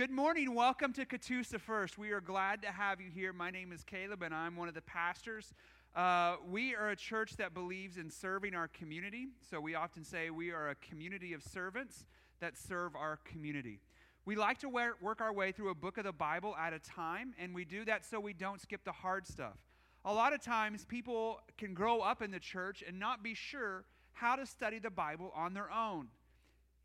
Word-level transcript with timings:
Good 0.00 0.10
morning. 0.10 0.54
Welcome 0.54 0.94
to 0.94 1.04
Catoosa 1.04 1.60
First. 1.60 1.98
We 1.98 2.12
are 2.12 2.22
glad 2.22 2.62
to 2.62 2.68
have 2.68 3.02
you 3.02 3.10
here. 3.10 3.34
My 3.34 3.50
name 3.50 3.70
is 3.70 3.84
Caleb, 3.84 4.22
and 4.22 4.34
I'm 4.34 4.56
one 4.56 4.66
of 4.66 4.72
the 4.72 4.80
pastors. 4.80 5.52
Uh, 5.94 6.36
we 6.48 6.74
are 6.74 6.88
a 6.88 6.96
church 6.96 7.36
that 7.36 7.52
believes 7.52 7.98
in 7.98 8.08
serving 8.08 8.54
our 8.54 8.68
community. 8.68 9.28
So 9.50 9.60
we 9.60 9.74
often 9.74 10.02
say 10.02 10.30
we 10.30 10.52
are 10.52 10.70
a 10.70 10.74
community 10.76 11.34
of 11.34 11.42
servants 11.42 12.06
that 12.40 12.56
serve 12.56 12.96
our 12.96 13.18
community. 13.26 13.78
We 14.24 14.36
like 14.36 14.56
to 14.60 14.70
work 14.70 15.20
our 15.20 15.34
way 15.34 15.52
through 15.52 15.68
a 15.68 15.74
book 15.74 15.98
of 15.98 16.04
the 16.04 16.12
Bible 16.12 16.56
at 16.56 16.72
a 16.72 16.78
time, 16.78 17.34
and 17.38 17.54
we 17.54 17.66
do 17.66 17.84
that 17.84 18.06
so 18.06 18.18
we 18.18 18.32
don't 18.32 18.58
skip 18.58 18.82
the 18.84 18.92
hard 18.92 19.26
stuff. 19.26 19.58
A 20.06 20.14
lot 20.14 20.32
of 20.32 20.40
times, 20.40 20.86
people 20.86 21.40
can 21.58 21.74
grow 21.74 22.00
up 22.00 22.22
in 22.22 22.30
the 22.30 22.40
church 22.40 22.82
and 22.88 22.98
not 22.98 23.22
be 23.22 23.34
sure 23.34 23.84
how 24.14 24.36
to 24.36 24.46
study 24.46 24.78
the 24.78 24.88
Bible 24.88 25.30
on 25.36 25.52
their 25.52 25.70
own. 25.70 26.06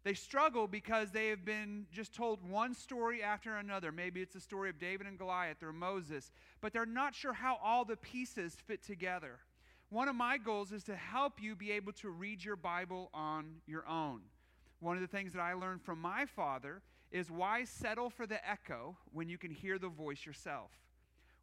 They 0.06 0.14
struggle 0.14 0.68
because 0.68 1.10
they 1.10 1.30
have 1.30 1.44
been 1.44 1.88
just 1.92 2.14
told 2.14 2.48
one 2.48 2.76
story 2.76 3.24
after 3.24 3.56
another. 3.58 3.92
Maybe 3.92 4.22
it's 4.22 4.36
the 4.36 4.40
story 4.40 4.70
of 4.70 4.78
David 4.78 5.08
and 5.08 5.18
Goliath 5.18 5.64
or 5.64 5.74
Moses, 5.74 6.32
but 6.62 6.72
they're 6.72 6.86
not 6.86 7.16
sure 7.16 7.34
how 7.34 7.58
all 7.62 7.86
the 7.86 7.98
pieces 7.98 8.56
fit 8.68 8.84
together. 8.84 9.40
One 9.90 10.08
of 10.08 10.16
my 10.16 10.38
goals 10.38 10.72
is 10.72 10.84
to 10.84 10.96
help 10.96 11.42
you 11.42 11.56
be 11.56 11.72
able 11.72 11.92
to 11.94 12.12
read 12.12 12.46
your 12.46 12.56
Bible 12.56 13.10
on 13.16 13.56
your 13.66 13.88
own. 13.88 14.22
One 14.80 14.96
of 14.96 15.02
the 15.02 15.08
things 15.08 15.34
that 15.34 15.42
I 15.42 15.54
learned 15.54 15.82
from 15.82 16.00
my 16.00 16.28
father 16.28 16.84
is 17.12 17.32
why 17.32 17.64
settle 17.64 18.12
for 18.12 18.28
the 18.28 18.48
echo 18.48 18.98
when 19.12 19.28
you 19.28 19.40
can 19.40 19.50
hear 19.50 19.80
the 19.80 19.90
voice 19.90 20.24
yourself? 20.24 20.70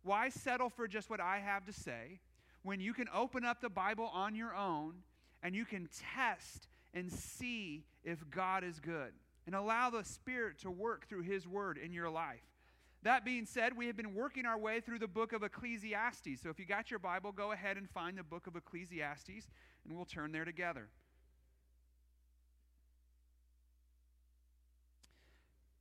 Why 0.04 0.28
settle 0.28 0.70
for 0.70 0.86
just 0.86 1.10
what 1.10 1.20
I 1.20 1.40
have 1.40 1.64
to 1.64 1.72
say 1.72 2.20
when 2.62 2.78
you 2.78 2.94
can 2.94 3.08
open 3.12 3.44
up 3.44 3.60
the 3.60 3.68
Bible 3.68 4.08
on 4.14 4.36
your 4.36 4.54
own 4.54 5.02
and 5.42 5.52
you 5.52 5.64
can 5.64 5.88
test 6.14 6.68
and 6.94 7.10
see 7.10 7.84
if 8.04 8.18
God 8.30 8.64
is 8.64 8.80
good 8.80 9.12
and 9.46 9.54
allow 9.54 9.90
the 9.90 10.04
Spirit 10.04 10.58
to 10.60 10.70
work 10.70 11.08
through 11.08 11.22
His 11.22 11.46
Word 11.46 11.78
in 11.78 11.92
your 11.92 12.10
life. 12.10 12.42
That 13.02 13.24
being 13.24 13.46
said, 13.46 13.76
we 13.76 13.86
have 13.88 13.96
been 13.96 14.14
working 14.14 14.46
our 14.46 14.58
way 14.58 14.80
through 14.80 15.00
the 15.00 15.08
book 15.08 15.32
of 15.32 15.42
Ecclesiastes. 15.42 16.40
So 16.40 16.50
if 16.50 16.60
you 16.60 16.66
got 16.66 16.90
your 16.90 17.00
Bible, 17.00 17.32
go 17.32 17.50
ahead 17.50 17.76
and 17.76 17.90
find 17.90 18.16
the 18.16 18.22
book 18.22 18.46
of 18.46 18.54
Ecclesiastes, 18.54 19.48
and 19.84 19.96
we'll 19.96 20.04
turn 20.04 20.30
there 20.30 20.44
together. 20.44 20.88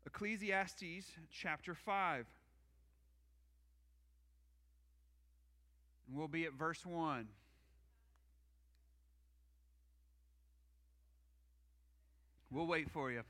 Ecclesiastes 0.08 1.12
chapter 1.32 1.76
5. 1.76 2.26
And 6.08 6.18
we'll 6.18 6.28
be 6.28 6.46
at 6.46 6.54
verse 6.54 6.86
1. 6.86 7.28
We'll 12.52 12.68
wait 12.68 12.92
for 12.92 13.12
you. 13.12 13.22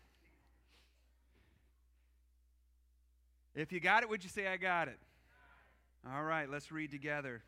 If 3.54 3.72
you 3.72 3.80
got 3.80 4.02
it, 4.04 4.10
would 4.10 4.24
you 4.24 4.30
say, 4.30 4.48
I 4.48 4.58
got 4.58 4.88
it? 4.88 4.98
All 6.12 6.24
right, 6.24 6.50
let's 6.50 6.72
read 6.72 6.90
together. 6.90 7.44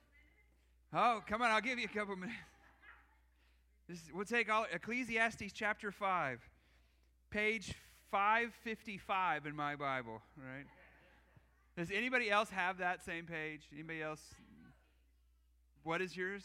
Oh, 0.93 1.23
come 1.27 1.41
on, 1.41 1.49
I'll 1.49 1.61
give 1.61 1.80
you 1.80 1.85
a 1.85 1.97
couple 1.97 2.15
minutes. 2.15 2.38
This, 3.89 3.99
we'll 4.13 4.25
take 4.25 4.52
all 4.52 4.65
Ecclesiastes 4.71 5.52
chapter 5.53 5.91
5, 5.91 6.39
page 7.31 7.73
555 8.11 9.47
in 9.47 9.55
my 9.55 9.75
Bible, 9.75 10.21
right? 10.37 10.65
Does 11.75 11.89
anybody 11.89 12.30
else 12.30 12.49
have 12.52 12.77
that 12.77 13.03
same 13.03 13.25
page? 13.25 13.63
Anybody 13.73 14.03
else? 14.03 14.21
What 15.83 16.02
is 16.02 16.15
yours? 16.15 16.43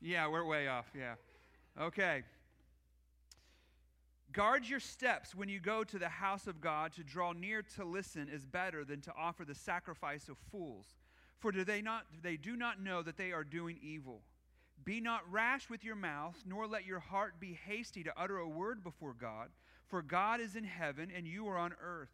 Yeah, 0.00 0.28
we're 0.28 0.44
way 0.44 0.68
off. 0.68 0.86
Yeah. 0.94 1.14
Okay. 1.80 2.22
Guard 4.36 4.66
your 4.68 4.80
steps 4.80 5.34
when 5.34 5.48
you 5.48 5.58
go 5.60 5.82
to 5.82 5.98
the 5.98 6.10
house 6.10 6.46
of 6.46 6.60
God. 6.60 6.92
To 6.92 7.02
draw 7.02 7.32
near 7.32 7.62
to 7.76 7.86
listen 7.86 8.28
is 8.28 8.44
better 8.44 8.84
than 8.84 9.00
to 9.00 9.12
offer 9.18 9.46
the 9.46 9.54
sacrifice 9.54 10.28
of 10.28 10.36
fools. 10.52 10.84
For 11.38 11.50
do 11.50 11.64
they 11.64 11.80
not 11.80 12.04
they 12.22 12.36
do 12.36 12.54
not 12.54 12.78
know 12.78 13.02
that 13.02 13.16
they 13.16 13.32
are 13.32 13.44
doing 13.44 13.78
evil. 13.80 14.20
Be 14.84 15.00
not 15.00 15.22
rash 15.32 15.70
with 15.70 15.82
your 15.82 15.96
mouth, 15.96 16.36
nor 16.44 16.66
let 16.66 16.84
your 16.84 17.00
heart 17.00 17.40
be 17.40 17.58
hasty 17.66 18.04
to 18.04 18.12
utter 18.14 18.36
a 18.36 18.46
word 18.46 18.84
before 18.84 19.14
God, 19.14 19.48
for 19.88 20.02
God 20.02 20.42
is 20.42 20.54
in 20.54 20.64
heaven 20.64 21.10
and 21.16 21.26
you 21.26 21.48
are 21.48 21.56
on 21.56 21.72
earth. 21.82 22.12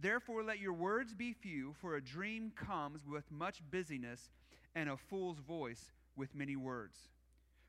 Therefore 0.00 0.44
let 0.44 0.60
your 0.60 0.74
words 0.74 1.12
be 1.12 1.32
few, 1.32 1.74
for 1.80 1.96
a 1.96 2.00
dream 2.00 2.52
comes 2.54 3.04
with 3.04 3.28
much 3.32 3.62
busyness, 3.68 4.30
and 4.76 4.88
a 4.88 4.96
fool's 4.96 5.40
voice 5.40 5.90
with 6.14 6.36
many 6.36 6.54
words. 6.54 7.08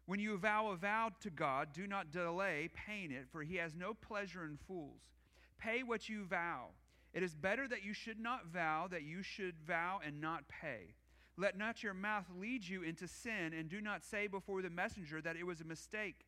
When 0.06 0.20
you 0.20 0.38
vow 0.38 0.68
a 0.68 0.76
vow 0.76 1.12
to 1.22 1.30
God, 1.30 1.70
do 1.74 1.88
not 1.88 2.12
delay 2.12 2.70
paying 2.74 3.12
it, 3.12 3.26
for 3.32 3.42
he 3.42 3.56
has 3.56 3.74
no 3.76 3.94
pleasure 3.94 4.46
in 4.46 4.58
fools. 4.68 5.02
Pay 5.58 5.82
what 5.84 6.08
you 6.08 6.26
vow. 6.26 6.68
It 7.14 7.24
is 7.24 7.34
better 7.34 7.68
that 7.68 7.84
you 7.84 7.94
should 7.94 8.20
not 8.20 8.48
vow, 8.48 8.88
that 8.92 9.04
you 9.04 9.24
should 9.24 9.56
vow 9.66 10.02
and 10.06 10.22
not 10.22 10.48
pay. 10.48 10.94
Let 11.38 11.58
not 11.58 11.82
your 11.82 11.94
mouth 11.94 12.26
lead 12.38 12.68
you 12.68 12.84
into 12.84 13.08
sin, 13.08 13.54
and 13.58 13.68
do 13.68 13.82
not 13.82 14.04
say 14.04 14.28
before 14.28 14.62
the 14.62 14.70
messenger 14.70 15.22
that 15.22 15.36
it 15.36 15.46
was 15.46 15.62
a 15.62 15.66
mistake. 15.66 16.28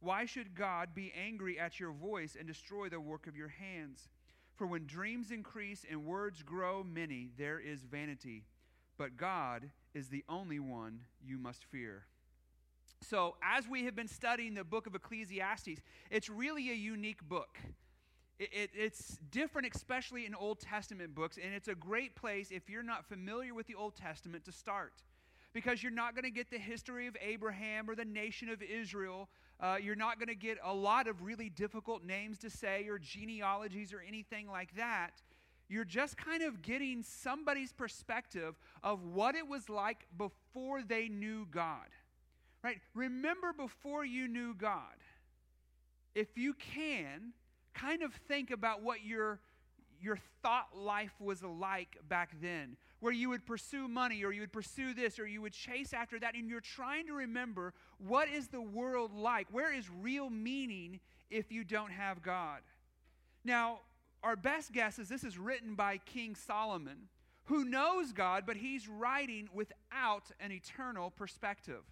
Why 0.00 0.24
should 0.24 0.56
God 0.56 0.94
be 0.94 1.12
angry 1.16 1.58
at 1.60 1.78
your 1.78 1.92
voice 1.92 2.36
and 2.36 2.48
destroy 2.48 2.88
the 2.88 3.00
work 3.00 3.28
of 3.28 3.36
your 3.36 3.48
hands? 3.48 4.08
For 4.56 4.66
when 4.66 4.86
dreams 4.86 5.30
increase 5.30 5.86
and 5.88 6.04
words 6.04 6.42
grow 6.42 6.82
many, 6.82 7.30
there 7.38 7.60
is 7.60 7.82
vanity. 7.82 8.44
But 8.98 9.16
God 9.16 9.70
is 9.94 10.08
the 10.08 10.24
only 10.28 10.58
one 10.58 11.00
you 11.24 11.38
must 11.38 11.64
fear. 11.64 12.06
So, 13.02 13.34
as 13.42 13.68
we 13.68 13.84
have 13.84 13.96
been 13.96 14.08
studying 14.08 14.54
the 14.54 14.62
book 14.62 14.86
of 14.86 14.94
Ecclesiastes, 14.94 15.80
it's 16.10 16.28
really 16.28 16.70
a 16.70 16.74
unique 16.74 17.28
book. 17.28 17.58
It, 18.38 18.48
it, 18.52 18.70
it's 18.74 19.18
different, 19.30 19.74
especially 19.74 20.24
in 20.24 20.34
Old 20.36 20.60
Testament 20.60 21.14
books, 21.14 21.36
and 21.42 21.52
it's 21.52 21.66
a 21.66 21.74
great 21.74 22.14
place 22.14 22.50
if 22.52 22.70
you're 22.70 22.84
not 22.84 23.04
familiar 23.04 23.54
with 23.54 23.66
the 23.66 23.74
Old 23.74 23.96
Testament 23.96 24.44
to 24.44 24.52
start. 24.52 25.02
Because 25.52 25.82
you're 25.82 25.92
not 25.92 26.14
going 26.14 26.24
to 26.24 26.30
get 26.30 26.50
the 26.50 26.58
history 26.58 27.06
of 27.08 27.16
Abraham 27.20 27.90
or 27.90 27.94
the 27.94 28.04
nation 28.04 28.48
of 28.48 28.62
Israel. 28.62 29.28
Uh, 29.60 29.76
you're 29.82 29.96
not 29.96 30.18
going 30.18 30.28
to 30.28 30.34
get 30.34 30.58
a 30.64 30.72
lot 30.72 31.08
of 31.08 31.22
really 31.22 31.50
difficult 31.50 32.04
names 32.04 32.38
to 32.38 32.50
say 32.50 32.86
or 32.88 32.98
genealogies 32.98 33.92
or 33.92 34.02
anything 34.06 34.48
like 34.48 34.74
that. 34.76 35.20
You're 35.68 35.84
just 35.84 36.16
kind 36.16 36.42
of 36.42 36.62
getting 36.62 37.02
somebody's 37.02 37.72
perspective 37.72 38.54
of 38.82 39.04
what 39.04 39.34
it 39.34 39.46
was 39.46 39.68
like 39.68 40.06
before 40.16 40.82
they 40.82 41.08
knew 41.08 41.46
God. 41.50 41.88
Right? 42.62 42.78
Remember 42.94 43.52
before 43.52 44.04
you 44.04 44.28
knew 44.28 44.54
God. 44.54 44.96
If 46.14 46.36
you 46.36 46.54
can, 46.54 47.32
kind 47.74 48.02
of 48.02 48.12
think 48.28 48.50
about 48.50 48.82
what 48.82 49.04
your 49.04 49.40
your 50.00 50.18
thought 50.42 50.76
life 50.76 51.14
was 51.20 51.44
like 51.44 51.96
back 52.08 52.30
then, 52.42 52.76
where 52.98 53.12
you 53.12 53.30
would 53.30 53.46
pursue 53.46 53.86
money 53.86 54.24
or 54.24 54.32
you 54.32 54.40
would 54.40 54.52
pursue 54.52 54.92
this 54.94 55.20
or 55.20 55.26
you 55.26 55.40
would 55.40 55.52
chase 55.52 55.92
after 55.92 56.18
that, 56.18 56.34
and 56.34 56.50
you're 56.50 56.60
trying 56.60 57.06
to 57.06 57.12
remember 57.12 57.72
what 57.98 58.28
is 58.28 58.48
the 58.48 58.60
world 58.60 59.14
like? 59.14 59.46
Where 59.52 59.72
is 59.72 59.88
real 60.00 60.28
meaning 60.28 60.98
if 61.30 61.52
you 61.52 61.62
don't 61.62 61.92
have 61.92 62.20
God? 62.20 62.60
Now, 63.44 63.78
our 64.24 64.36
best 64.36 64.72
guess 64.72 64.98
is 64.98 65.08
this 65.08 65.24
is 65.24 65.38
written 65.38 65.74
by 65.74 65.98
King 65.98 66.34
Solomon, 66.34 67.08
who 67.44 67.64
knows 67.64 68.12
God, 68.12 68.44
but 68.44 68.56
he's 68.56 68.88
writing 68.88 69.48
without 69.52 70.30
an 70.40 70.50
eternal 70.52 71.10
perspective. 71.10 71.82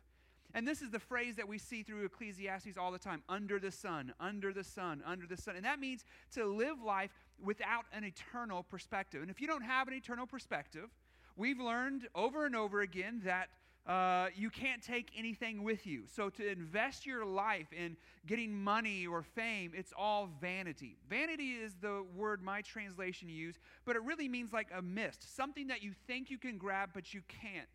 And 0.54 0.66
this 0.66 0.82
is 0.82 0.90
the 0.90 0.98
phrase 0.98 1.36
that 1.36 1.46
we 1.46 1.58
see 1.58 1.82
through 1.82 2.04
Ecclesiastes 2.04 2.76
all 2.76 2.90
the 2.90 2.98
time 2.98 3.22
under 3.28 3.58
the 3.58 3.70
sun, 3.70 4.12
under 4.18 4.52
the 4.52 4.64
sun, 4.64 5.02
under 5.06 5.26
the 5.26 5.36
sun. 5.36 5.56
And 5.56 5.64
that 5.64 5.78
means 5.78 6.04
to 6.34 6.44
live 6.44 6.82
life 6.84 7.10
without 7.42 7.84
an 7.92 8.04
eternal 8.04 8.62
perspective. 8.62 9.22
And 9.22 9.30
if 9.30 9.40
you 9.40 9.46
don't 9.46 9.62
have 9.62 9.88
an 9.88 9.94
eternal 9.94 10.26
perspective, 10.26 10.90
we've 11.36 11.60
learned 11.60 12.08
over 12.14 12.46
and 12.46 12.56
over 12.56 12.80
again 12.80 13.22
that 13.24 13.48
uh, 13.86 14.28
you 14.36 14.50
can't 14.50 14.82
take 14.82 15.10
anything 15.16 15.62
with 15.62 15.86
you. 15.86 16.02
So 16.06 16.28
to 16.30 16.48
invest 16.48 17.06
your 17.06 17.24
life 17.24 17.72
in 17.72 17.96
getting 18.26 18.52
money 18.52 19.06
or 19.06 19.22
fame, 19.22 19.72
it's 19.74 19.92
all 19.96 20.28
vanity. 20.40 20.96
Vanity 21.08 21.52
is 21.52 21.74
the 21.80 22.04
word 22.14 22.42
my 22.42 22.60
translation 22.60 23.28
used, 23.28 23.58
but 23.84 23.96
it 23.96 24.02
really 24.02 24.28
means 24.28 24.52
like 24.52 24.68
a 24.76 24.82
mist, 24.82 25.34
something 25.34 25.68
that 25.68 25.82
you 25.82 25.92
think 26.06 26.30
you 26.30 26.38
can 26.38 26.58
grab, 26.58 26.90
but 26.92 27.14
you 27.14 27.22
can't. 27.26 27.68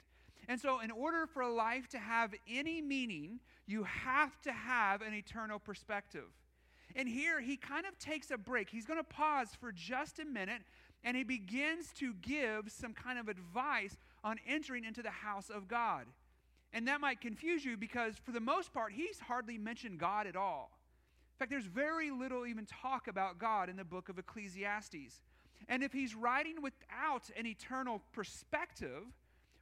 And 0.48 0.60
so, 0.60 0.80
in 0.80 0.92
order 0.92 1.26
for 1.26 1.48
life 1.50 1.88
to 1.90 2.00
have 2.00 2.34
any 2.50 2.82
meaning, 2.82 3.40
you 3.66 3.84
have 3.84 4.40
to 4.42 4.52
have 4.52 5.02
an 5.02 5.14
eternal 5.14 5.60
perspective. 5.60 6.30
And 6.96 7.10
here, 7.10 7.42
he 7.42 7.58
kind 7.58 7.86
of 7.86 7.98
takes 7.98 8.32
a 8.32 8.38
break. 8.38 8.70
He's 8.70 8.86
going 8.86 9.00
to 9.00 9.04
pause 9.04 9.50
for 9.60 9.72
just 9.72 10.20
a 10.20 10.26
minute 10.26 10.62
and 11.06 11.16
he 11.16 11.24
begins 11.24 11.94
to 12.00 12.14
give 12.22 12.72
some 12.72 12.94
kind 12.94 13.20
of 13.20 13.28
advice 13.28 13.96
on 14.24 14.38
entering 14.48 14.84
into 14.84 15.04
the 15.04 15.12
house 15.12 15.52
of 15.52 15.68
God. 15.68 16.08
And 16.74 16.88
that 16.88 17.00
might 17.00 17.22
confuse 17.22 17.64
you 17.64 17.78
because, 17.78 18.16
for 18.18 18.32
the 18.32 18.40
most 18.40 18.74
part, 18.74 18.92
he's 18.92 19.20
hardly 19.20 19.58
mentioned 19.58 20.00
God 20.00 20.26
at 20.26 20.36
all. 20.36 20.72
In 21.36 21.38
fact, 21.40 21.52
there's 21.52 21.66
very 21.66 22.10
little 22.12 22.46
even 22.46 22.66
talk 22.66 23.08
about 23.08 23.38
God 23.38 23.70
in 23.70 23.78
the 23.78 23.84
book 23.84 24.10
of 24.10 24.18
Ecclesiastes. 24.18 25.22
And 25.70 25.84
if 25.84 25.94
he's 25.94 26.16
writing 26.16 26.62
without 26.62 27.30
an 27.38 27.46
eternal 27.46 28.02
perspective, 28.12 29.04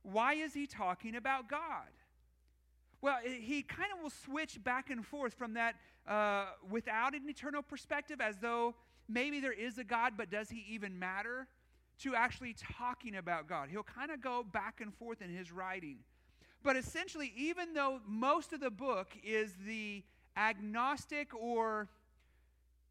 why 0.03 0.33
is 0.35 0.53
he 0.53 0.67
talking 0.67 1.15
about 1.15 1.49
God? 1.49 1.89
Well, 3.01 3.17
he 3.23 3.63
kind 3.63 3.89
of 3.95 4.01
will 4.01 4.09
switch 4.09 4.63
back 4.63 4.89
and 4.89 5.05
forth 5.05 5.33
from 5.33 5.55
that 5.55 5.75
uh, 6.07 6.45
without 6.69 7.13
an 7.15 7.27
eternal 7.27 7.61
perspective, 7.61 8.21
as 8.21 8.37
though 8.37 8.75
maybe 9.09 9.39
there 9.39 9.51
is 9.53 9.77
a 9.77 9.83
God, 9.83 10.13
but 10.17 10.29
does 10.29 10.49
he 10.49 10.65
even 10.69 10.97
matter? 10.99 11.47
to 11.99 12.15
actually 12.15 12.55
talking 12.77 13.15
about 13.15 13.47
God. 13.47 13.69
He'll 13.69 13.83
kind 13.83 14.11
of 14.11 14.21
go 14.21 14.43
back 14.43 14.81
and 14.81 14.93
forth 14.93 15.21
in 15.21 15.29
his 15.29 15.51
writing. 15.51 15.97
But 16.63 16.75
essentially, 16.75 17.33
even 17.35 17.73
though 17.73 17.99
most 18.07 18.53
of 18.53 18.59
the 18.59 18.71
book 18.71 19.09
is 19.23 19.53
the 19.65 20.03
agnostic 20.35 21.33
or 21.33 21.89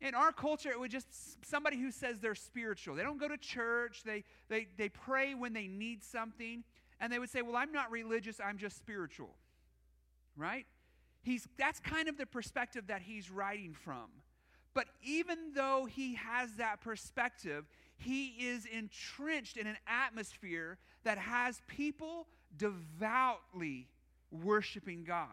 in 0.00 0.14
our 0.14 0.32
culture, 0.32 0.70
it 0.70 0.78
would 0.78 0.90
just 0.90 1.06
somebody 1.44 1.78
who 1.78 1.90
says 1.90 2.18
they're 2.18 2.34
spiritual. 2.34 2.94
They 2.94 3.02
don't 3.02 3.20
go 3.20 3.28
to 3.28 3.36
church, 3.36 4.02
they, 4.04 4.24
they, 4.48 4.66
they 4.76 4.88
pray 4.88 5.34
when 5.34 5.52
they 5.52 5.66
need 5.66 6.02
something, 6.02 6.64
and 7.02 7.12
they 7.12 7.18
would 7.18 7.28
say, 7.28 7.42
Well, 7.42 7.56
I'm 7.56 7.72
not 7.72 7.90
religious, 7.90 8.40
I'm 8.40 8.56
just 8.56 8.78
spiritual. 8.78 9.34
Right? 10.36 10.64
He's, 11.22 11.46
that's 11.58 11.78
kind 11.78 12.08
of 12.08 12.16
the 12.16 12.26
perspective 12.26 12.86
that 12.86 13.02
he's 13.02 13.30
writing 13.30 13.74
from. 13.74 14.08
But 14.72 14.86
even 15.02 15.52
though 15.54 15.84
he 15.84 16.14
has 16.14 16.54
that 16.54 16.80
perspective, 16.80 17.66
he 17.98 18.28
is 18.28 18.64
entrenched 18.64 19.58
in 19.58 19.66
an 19.66 19.76
atmosphere 19.86 20.78
that 21.04 21.18
has 21.18 21.60
people 21.66 22.26
devoutly 22.56 23.88
worshiping 24.30 25.04
God. 25.04 25.26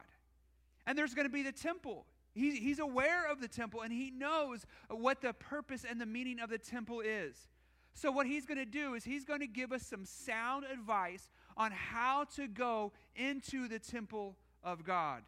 And 0.86 0.98
there's 0.98 1.14
going 1.14 1.28
to 1.28 1.32
be 1.32 1.44
the 1.44 1.54
temple. 1.54 2.06
He, 2.34 2.58
he's 2.58 2.80
aware 2.80 3.32
of 3.32 3.40
the 3.40 3.48
temple 3.48 3.82
and 3.82 3.94
he 3.94 4.12
knows 4.12 4.66
what 4.90 5.22
the 5.22 5.34
purpose 5.34 5.86
and 5.90 6.02
the 6.02 6.06
meaning 6.06 6.40
of 6.40 6.50
the 6.50 6.58
temple 6.58 7.00
is. 7.00 7.48
So, 7.94 8.12
what 8.12 8.28
he's 8.28 8.46
going 8.46 8.58
to 8.58 8.66
do 8.66 8.94
is 8.94 9.04
he's 9.04 9.26
going 9.26 9.40
to 9.40 9.48
give 9.48 9.72
us 9.72 9.84
some 9.84 10.06
sound 10.06 10.66
advice 10.72 11.30
on 11.60 11.72
how 11.72 12.24
to 12.36 12.48
go 12.48 12.94
into 13.16 13.68
the 13.68 13.78
temple 13.78 14.36
of 14.64 14.84
God. 14.84 15.24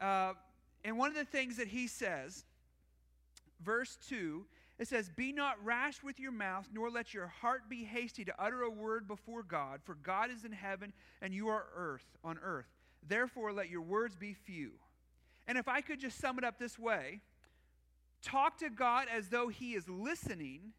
Uh, 0.00 0.32
and 0.84 0.96
one 0.96 1.10
of 1.10 1.16
the 1.16 1.24
things 1.24 1.56
that 1.56 1.66
he 1.66 1.88
says, 1.88 2.44
verse 3.62 3.98
2, 4.08 4.46
it 4.78 4.86
says, 4.86 5.10
Be 5.10 5.32
not 5.32 5.62
rash 5.64 6.02
with 6.04 6.20
your 6.20 6.30
mouth, 6.30 6.68
nor 6.72 6.88
let 6.88 7.12
your 7.12 7.26
heart 7.26 7.68
be 7.68 7.82
hasty 7.82 8.24
to 8.24 8.34
utter 8.38 8.62
a 8.62 8.70
word 8.70 9.08
before 9.08 9.42
God, 9.42 9.80
for 9.82 9.96
God 9.96 10.30
is 10.30 10.44
in 10.44 10.52
heaven 10.52 10.92
and 11.20 11.34
you 11.34 11.48
are 11.48 11.66
earth 11.74 12.06
on 12.22 12.38
earth. 12.42 12.66
Therefore, 13.06 13.52
let 13.52 13.68
your 13.68 13.82
words 13.82 14.14
be 14.14 14.34
few. 14.34 14.72
And 15.48 15.58
if 15.58 15.66
I 15.68 15.80
could 15.80 16.00
just 16.00 16.18
sum 16.18 16.38
it 16.38 16.44
up 16.44 16.58
this 16.58 16.78
way 16.78 17.20
talk 18.22 18.58
to 18.58 18.70
God 18.70 19.06
as 19.14 19.28
though 19.28 19.48
He 19.48 19.74
is 19.74 19.88
listening, 19.88 20.72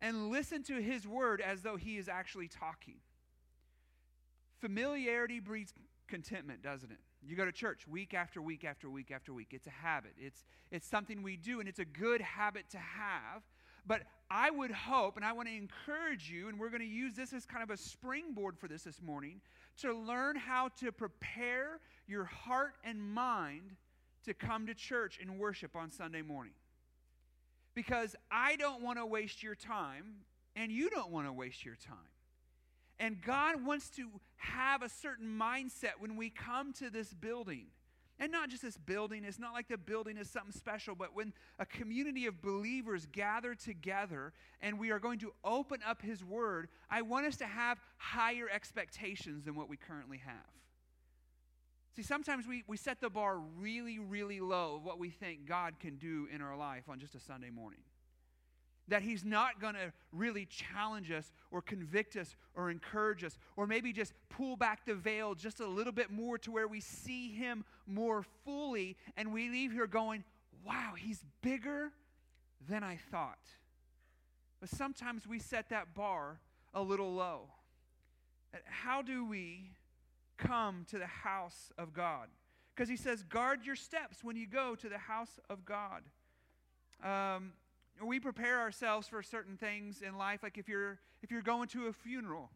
and 0.00 0.30
listen 0.30 0.62
to 0.64 0.82
His 0.82 1.06
word 1.06 1.40
as 1.40 1.62
though 1.62 1.76
He 1.76 1.96
is 1.96 2.08
actually 2.08 2.48
talking. 2.48 2.96
Familiarity 4.62 5.40
breeds 5.40 5.74
contentment, 6.06 6.62
doesn't 6.62 6.92
it? 6.92 7.00
You 7.20 7.34
go 7.34 7.44
to 7.44 7.50
church 7.50 7.88
week 7.88 8.14
after 8.14 8.40
week 8.40 8.64
after 8.64 8.88
week 8.88 9.10
after 9.10 9.32
week. 9.32 9.48
It's 9.50 9.66
a 9.66 9.70
habit. 9.70 10.12
It's, 10.16 10.44
it's 10.70 10.86
something 10.86 11.24
we 11.24 11.36
do, 11.36 11.58
and 11.58 11.68
it's 11.68 11.80
a 11.80 11.84
good 11.84 12.20
habit 12.20 12.70
to 12.70 12.78
have. 12.78 13.42
But 13.84 14.02
I 14.30 14.52
would 14.52 14.70
hope, 14.70 15.16
and 15.16 15.24
I 15.24 15.32
want 15.32 15.48
to 15.48 15.54
encourage 15.54 16.30
you, 16.30 16.48
and 16.48 16.60
we're 16.60 16.68
going 16.68 16.80
to 16.80 16.86
use 16.86 17.14
this 17.14 17.32
as 17.32 17.44
kind 17.44 17.64
of 17.64 17.70
a 17.70 17.76
springboard 17.76 18.56
for 18.56 18.68
this 18.68 18.84
this 18.84 19.02
morning, 19.02 19.40
to 19.78 19.92
learn 19.92 20.36
how 20.36 20.68
to 20.78 20.92
prepare 20.92 21.80
your 22.06 22.24
heart 22.24 22.74
and 22.84 23.02
mind 23.02 23.74
to 24.26 24.32
come 24.32 24.68
to 24.68 24.74
church 24.74 25.18
and 25.20 25.40
worship 25.40 25.74
on 25.74 25.90
Sunday 25.90 26.22
morning. 26.22 26.52
Because 27.74 28.14
I 28.30 28.54
don't 28.54 28.80
want 28.80 28.98
to 28.98 29.06
waste 29.06 29.42
your 29.42 29.56
time, 29.56 30.18
and 30.54 30.70
you 30.70 30.88
don't 30.88 31.10
want 31.10 31.26
to 31.26 31.32
waste 31.32 31.64
your 31.64 31.74
time. 31.74 32.11
And 33.02 33.20
God 33.20 33.66
wants 33.66 33.90
to 33.96 34.08
have 34.36 34.80
a 34.82 34.88
certain 34.88 35.26
mindset 35.26 35.98
when 35.98 36.14
we 36.14 36.30
come 36.30 36.72
to 36.74 36.88
this 36.88 37.12
building. 37.12 37.66
And 38.20 38.30
not 38.30 38.48
just 38.48 38.62
this 38.62 38.76
building, 38.76 39.24
it's 39.24 39.40
not 39.40 39.52
like 39.52 39.66
the 39.66 39.76
building 39.76 40.16
is 40.16 40.30
something 40.30 40.52
special, 40.52 40.94
but 40.94 41.08
when 41.12 41.32
a 41.58 41.66
community 41.66 42.26
of 42.26 42.40
believers 42.40 43.08
gather 43.10 43.56
together 43.56 44.32
and 44.60 44.78
we 44.78 44.92
are 44.92 45.00
going 45.00 45.18
to 45.18 45.32
open 45.42 45.80
up 45.84 46.00
His 46.00 46.22
Word, 46.22 46.68
I 46.88 47.02
want 47.02 47.26
us 47.26 47.36
to 47.38 47.46
have 47.46 47.80
higher 47.96 48.48
expectations 48.48 49.46
than 49.46 49.56
what 49.56 49.68
we 49.68 49.76
currently 49.76 50.18
have. 50.18 50.36
See, 51.96 52.04
sometimes 52.04 52.46
we, 52.46 52.62
we 52.68 52.76
set 52.76 53.00
the 53.00 53.10
bar 53.10 53.38
really, 53.58 53.98
really 53.98 54.38
low 54.38 54.76
of 54.76 54.84
what 54.84 55.00
we 55.00 55.10
think 55.10 55.44
God 55.44 55.80
can 55.80 55.96
do 55.96 56.28
in 56.32 56.40
our 56.40 56.56
life 56.56 56.84
on 56.88 57.00
just 57.00 57.16
a 57.16 57.20
Sunday 57.20 57.50
morning. 57.50 57.80
That 58.88 59.02
He's 59.02 59.24
not 59.24 59.60
going 59.60 59.74
to 59.74 59.92
really 60.12 60.46
challenge 60.46 61.10
us 61.10 61.32
or 61.50 61.62
convict 61.62 62.16
us 62.16 62.34
or 62.54 62.70
encourage 62.70 63.24
us 63.24 63.38
or 63.56 63.66
maybe 63.66 63.92
just 63.92 64.12
pull 64.28 64.56
back 64.56 64.84
the 64.84 64.94
veil 64.94 65.34
just 65.34 65.60
a 65.60 65.66
little 65.66 65.92
bit 65.92 66.10
more 66.10 66.38
to 66.38 66.50
where 66.50 66.68
we 66.68 66.80
see 66.80 67.32
Him 67.32 67.64
more 67.86 68.24
fully 68.44 68.96
and 69.16 69.32
we 69.32 69.48
leave 69.48 69.72
here 69.72 69.86
going, 69.86 70.24
wow, 70.64 70.92
He's 70.96 71.24
bigger 71.42 71.92
than 72.68 72.82
I 72.82 72.98
thought. 73.10 73.38
But 74.60 74.68
sometimes 74.68 75.26
we 75.26 75.38
set 75.38 75.70
that 75.70 75.94
bar 75.94 76.40
a 76.74 76.82
little 76.82 77.12
low. 77.12 77.48
How 78.64 79.02
do 79.02 79.24
we 79.24 79.70
come 80.42 80.84
to 80.90 80.98
the 80.98 81.06
house 81.06 81.70
of 81.78 81.92
God. 81.92 82.28
Because 82.74 82.88
he 82.88 82.96
says, 82.96 83.22
guard 83.22 83.64
your 83.64 83.76
steps 83.76 84.24
when 84.24 84.36
you 84.36 84.46
go 84.46 84.74
to 84.74 84.88
the 84.88 84.98
house 84.98 85.38
of 85.50 85.64
God. 85.64 86.02
Um, 87.04 87.52
we 88.06 88.20
prepare 88.20 88.60
ourselves 88.60 89.08
for 89.08 89.22
certain 89.22 89.56
things 89.56 90.02
in 90.02 90.16
life. 90.16 90.42
Like 90.42 90.58
if 90.58 90.68
you're 90.68 90.98
if 91.22 91.30
you're 91.30 91.42
going 91.42 91.68
to 91.68 91.86
a 91.86 91.92
funeral, 91.92 92.50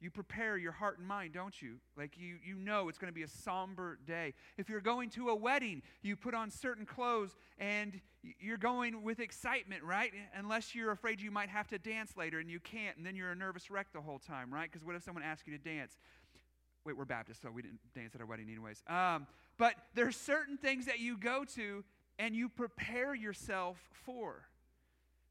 you 0.00 0.10
prepare 0.10 0.56
your 0.56 0.72
heart 0.72 0.98
and 0.98 1.06
mind, 1.06 1.32
don't 1.32 1.60
you? 1.60 1.76
Like 1.96 2.16
you 2.18 2.36
you 2.44 2.56
know 2.56 2.88
it's 2.88 2.98
going 2.98 3.12
to 3.12 3.14
be 3.14 3.22
a 3.22 3.28
somber 3.28 3.98
day. 4.06 4.34
If 4.56 4.68
you're 4.68 4.80
going 4.80 5.10
to 5.10 5.30
a 5.30 5.34
wedding, 5.34 5.82
you 6.02 6.16
put 6.16 6.34
on 6.34 6.50
certain 6.50 6.86
clothes 6.86 7.36
and 7.58 8.00
you're 8.40 8.58
going 8.58 9.02
with 9.02 9.20
excitement, 9.20 9.82
right? 9.84 10.12
Unless 10.34 10.74
you're 10.74 10.90
afraid 10.90 11.20
you 11.20 11.30
might 11.30 11.48
have 11.48 11.68
to 11.68 11.78
dance 11.78 12.16
later 12.16 12.38
and 12.38 12.50
you 12.50 12.60
can't, 12.60 12.96
and 12.96 13.06
then 13.06 13.14
you're 13.14 13.30
a 13.30 13.36
nervous 13.36 13.70
wreck 13.70 13.88
the 13.92 14.00
whole 14.00 14.18
time, 14.18 14.52
right? 14.52 14.70
Because 14.70 14.84
what 14.84 14.96
if 14.96 15.04
someone 15.04 15.22
asks 15.22 15.46
you 15.46 15.56
to 15.56 15.62
dance? 15.62 15.96
Wait, 16.84 16.96
we're 16.96 17.04
Baptist, 17.04 17.42
so 17.42 17.50
we 17.50 17.62
didn't 17.62 17.80
dance 17.94 18.14
at 18.14 18.20
our 18.20 18.26
wedding, 18.26 18.48
anyways. 18.48 18.82
Um, 18.88 19.26
but 19.58 19.74
there's 19.94 20.16
certain 20.16 20.56
things 20.56 20.86
that 20.86 21.00
you 21.00 21.16
go 21.16 21.44
to 21.56 21.84
and 22.18 22.34
you 22.34 22.48
prepare 22.48 23.14
yourself 23.14 23.76
for. 24.04 24.42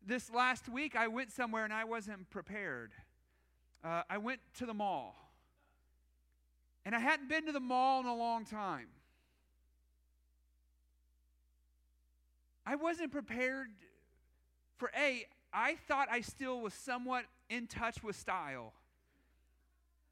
This 0.06 0.32
last 0.32 0.70
week, 0.70 0.96
I 0.96 1.08
went 1.08 1.32
somewhere 1.32 1.64
and 1.64 1.74
I 1.74 1.84
wasn't 1.84 2.30
prepared. 2.30 2.92
Uh, 3.84 4.04
I 4.10 4.18
went 4.20 4.40
to 4.60 4.66
the 4.66 4.74
mall. 4.74 5.16
And 6.86 6.94
I 6.94 7.00
hadn't 7.00 7.28
been 7.28 7.48
to 7.48 7.52
the 7.52 7.60
mall 7.60 8.02
in 8.02 8.06
a 8.06 8.16
long 8.16 8.46
time. 8.46 8.88
I 12.66 12.76
wasn't 12.76 13.12
prepared 13.12 13.70
for 14.78 14.92
A, 14.98 15.26
I 15.54 15.76
thought 15.88 16.08
I 16.12 16.22
still 16.22 16.60
was 16.60 16.74
somewhat 16.74 17.26
in 17.50 17.68
touch 17.68 18.04
with 18.04 18.16
style. 18.16 18.74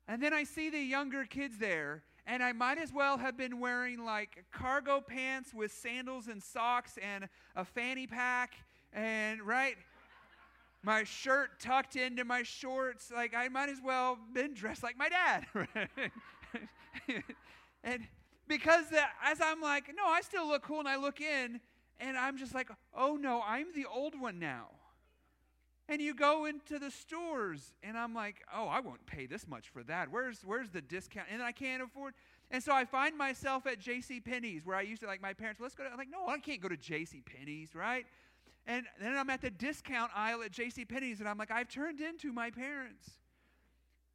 And 0.07 0.21
then 0.21 0.33
I 0.33 0.43
see 0.43 0.69
the 0.69 0.79
younger 0.79 1.25
kids 1.25 1.57
there, 1.57 2.03
and 2.25 2.41
I 2.41 2.53
might 2.53 2.77
as 2.77 2.93
well 2.93 3.17
have 3.17 3.37
been 3.37 3.59
wearing 3.59 4.03
like 4.03 4.45
cargo 4.51 5.01
pants 5.01 5.53
with 5.53 5.71
sandals 5.71 6.27
and 6.27 6.41
socks 6.41 6.97
and 7.01 7.27
a 7.55 7.65
fanny 7.65 8.07
pack, 8.07 8.53
and 8.93 9.41
right? 9.41 9.75
My 10.83 11.05
shirt 11.05 11.59
tucked 11.59 11.95
into 11.95 12.25
my 12.25 12.43
shorts. 12.43 13.11
Like 13.13 13.33
I 13.33 13.47
might 13.47 13.69
as 13.69 13.79
well 13.83 14.17
been 14.33 14.53
dressed 14.53 14.83
like 14.83 14.97
my 14.97 15.09
dad. 15.09 15.45
and 17.83 18.07
because 18.47 18.89
the, 18.89 19.01
as 19.23 19.39
I'm 19.41 19.61
like, 19.61 19.89
no, 19.95 20.05
I 20.05 20.21
still 20.21 20.47
look 20.47 20.63
cool, 20.63 20.79
and 20.79 20.87
I 20.87 20.97
look 20.97 21.21
in, 21.21 21.61
and 21.99 22.17
I'm 22.17 22.37
just 22.37 22.53
like, 22.53 22.69
oh 22.95 23.15
no, 23.15 23.41
I'm 23.45 23.67
the 23.73 23.85
old 23.85 24.19
one 24.19 24.39
now. 24.39 24.67
And 25.89 26.01
you 26.01 26.13
go 26.13 26.45
into 26.45 26.79
the 26.79 26.91
stores, 26.91 27.73
and 27.81 27.97
I'm 27.97 28.13
like, 28.13 28.37
oh, 28.53 28.67
I 28.67 28.79
won't 28.79 29.05
pay 29.05 29.25
this 29.25 29.47
much 29.47 29.69
for 29.69 29.83
that. 29.83 30.11
Where's, 30.11 30.41
where's 30.45 30.69
the 30.69 30.81
discount? 30.81 31.27
And 31.31 31.41
I 31.41 31.51
can't 31.51 31.83
afford. 31.83 32.13
And 32.51 32.63
so 32.63 32.73
I 32.73 32.85
find 32.85 33.17
myself 33.17 33.67
at 33.67 33.79
J.C. 33.79 34.21
Penney's, 34.21 34.65
where 34.65 34.77
I 34.77 34.81
used 34.81 35.01
to 35.01 35.07
like 35.07 35.21
my 35.21 35.33
parents. 35.33 35.59
Let's 35.59 35.75
go. 35.75 35.83
To, 35.83 35.89
I'm 35.89 35.97
like, 35.97 36.09
no, 36.09 36.27
I 36.27 36.37
can't 36.39 36.61
go 36.61 36.69
to 36.69 36.77
J.C. 36.77 37.21
Penney's, 37.21 37.75
right? 37.75 38.05
And 38.65 38.85
then 39.01 39.17
I'm 39.17 39.29
at 39.29 39.41
the 39.41 39.49
discount 39.49 40.11
aisle 40.15 40.41
at 40.43 40.51
J.C. 40.51 40.85
Penney's, 40.85 41.19
and 41.19 41.27
I'm 41.27 41.37
like, 41.37 41.51
I've 41.51 41.67
turned 41.67 41.99
into 41.99 42.31
my 42.31 42.49
parents. 42.49 43.09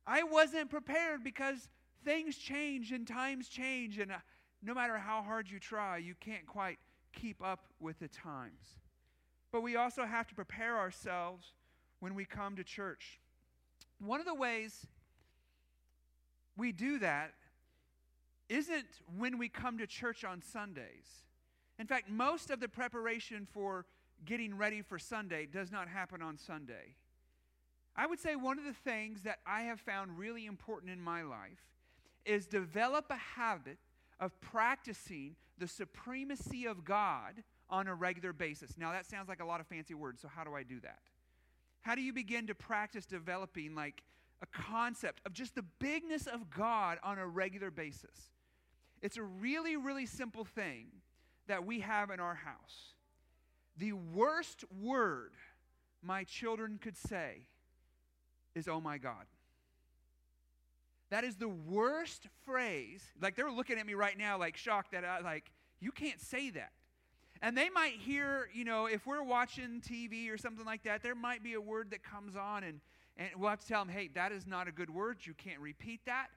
I 0.07 0.23
wasn't 0.23 0.71
prepared 0.71 1.23
because 1.23 1.69
things 2.05 2.37
change 2.37 2.93
and 2.93 3.07
times 3.07 3.49
change, 3.49 3.99
and 3.99 4.11
uh, 4.11 4.17
no 4.63 4.73
matter 4.73 4.97
how 4.97 5.23
hard 5.23 5.51
you 5.51 5.59
try, 5.59 5.99
you 5.99 6.15
can't 6.19 6.47
quite 6.47 6.79
keep 7.13 7.43
up 7.45 7.67
with 7.79 7.99
the 7.99 8.09
times. 8.09 8.77
But 9.53 9.63
we 9.63 9.77
also 9.77 10.07
have 10.07 10.27
to 10.29 10.35
prepare 10.35 10.79
ourselves 10.79 11.53
when 12.01 12.15
we 12.15 12.25
come 12.25 12.57
to 12.57 12.65
church. 12.65 13.21
One 13.99 14.21
of 14.21 14.27
the 14.27 14.35
ways 14.35 14.87
we 16.57 16.73
do 16.73 16.99
that 17.01 17.35
isn't 18.49 18.87
when 19.19 19.37
we 19.37 19.49
come 19.49 19.79
to 19.79 19.87
church 19.87 20.25
on 20.25 20.43
Sundays. 20.43 21.25
In 21.79 21.87
fact, 21.87 22.09
most 22.09 22.51
of 22.51 22.61
the 22.61 22.69
preparation 22.69 23.47
for 23.53 23.85
getting 24.25 24.57
ready 24.57 24.83
for 24.83 24.99
Sunday 24.99 25.47
does 25.47 25.71
not 25.71 25.89
happen 25.89 26.23
on 26.23 26.37
Sunday. 26.37 26.97
I 27.97 28.07
would 28.07 28.21
say 28.21 28.37
one 28.37 28.59
of 28.59 28.65
the 28.65 28.73
things 28.73 29.23
that 29.23 29.39
I 29.47 29.63
have 29.63 29.81
found 29.81 30.19
really 30.19 30.47
important 30.47 30.93
in 30.93 31.01
my 31.01 31.23
life 31.23 31.67
is 32.25 32.47
develop 32.47 33.07
a 33.11 33.17
habit 33.17 33.79
of 34.21 34.39
practicing 34.41 35.37
the 35.59 35.67
supremacy 35.67 36.67
of 36.67 36.85
God 36.85 37.43
on 37.71 37.87
a 37.89 37.95
regular 37.95 38.33
basis. 38.33 38.77
Now, 38.79 38.93
that 38.93 39.07
sounds 39.07 39.29
like 39.29 39.41
a 39.41 39.45
lot 39.45 39.61
of 39.61 39.67
fancy 39.67 39.95
words, 39.95 40.23
so 40.23 40.29
how 40.29 40.45
do 40.45 40.55
I 40.55 40.63
do 40.63 40.81
that? 40.81 41.01
How 41.83 41.95
do 41.95 42.03
you 42.03 42.13
begin 42.13 42.47
to 42.47 42.55
practice 42.55 43.07
developing 43.07 43.75
like 43.75 44.03
a 44.43 44.47
concept 44.47 45.21
of 45.27 45.33
just 45.33 45.55
the 45.55 45.65
bigness 45.79 46.27
of 46.27 46.51
God 46.51 46.99
on 47.03 47.19
a 47.19 47.27
regular 47.27 47.71
basis? 47.71 48.31
It's 49.03 49.17
a 49.17 49.23
really, 49.23 49.77
really 49.77 50.07
simple 50.07 50.45
thing 50.45 50.87
that 51.47 51.65
we 51.65 51.81
have 51.81 52.11
in 52.11 52.21
our 52.21 52.35
house. 52.35 52.95
The 53.79 53.93
worst 53.93 54.65
word 54.83 55.33
my 56.03 56.25
children 56.25 56.79
could 56.81 56.97
say 56.97 57.47
is, 58.55 58.69
oh 58.69 58.81
my 58.81 58.99
God. 58.99 59.25
That 61.11 61.25
is 61.25 61.37
the 61.37 61.49
worst 61.49 62.27
phrase. 62.45 63.03
Like 63.21 63.35
they're 63.35 63.51
looking 63.51 63.79
at 63.79 63.87
me 63.87 63.95
right 63.95 64.19
now, 64.19 64.39
like 64.39 64.57
shocked 64.57 64.93
that 64.93 65.05
I, 65.05 65.21
like, 65.21 65.51
you 65.81 65.91
can't 65.91 66.21
say 66.21 66.51
that. 66.51 66.73
And 67.41 67.57
they 67.57 67.71
might 67.71 67.93
hear, 67.93 68.49
you 68.53 68.65
know, 68.65 68.87
if 68.87 69.07
we're 69.07 69.23
watching 69.23 69.81
TV 69.81 70.31
or 70.33 70.37
something 70.37 70.67
like 70.67 70.83
that, 70.83 71.03
there 71.03 71.15
might 71.15 71.43
be 71.43 71.55
a 71.55 71.61
word 71.61 71.93
that 71.93 72.03
comes 72.03 72.35
on, 72.35 72.65
and, 72.65 72.81
and 73.17 73.29
we'll 73.37 73.51
have 73.51 73.61
to 73.61 73.67
tell 73.67 73.85
them, 73.85 73.95
hey, 73.95 74.09
that 74.15 74.33
is 74.33 74.47
not 74.47 74.67
a 74.67 74.73
good 74.73 74.91
word. 74.91 75.19
You 75.23 75.35
can't 75.35 75.61
repeat 75.61 76.01
that. 76.07 76.29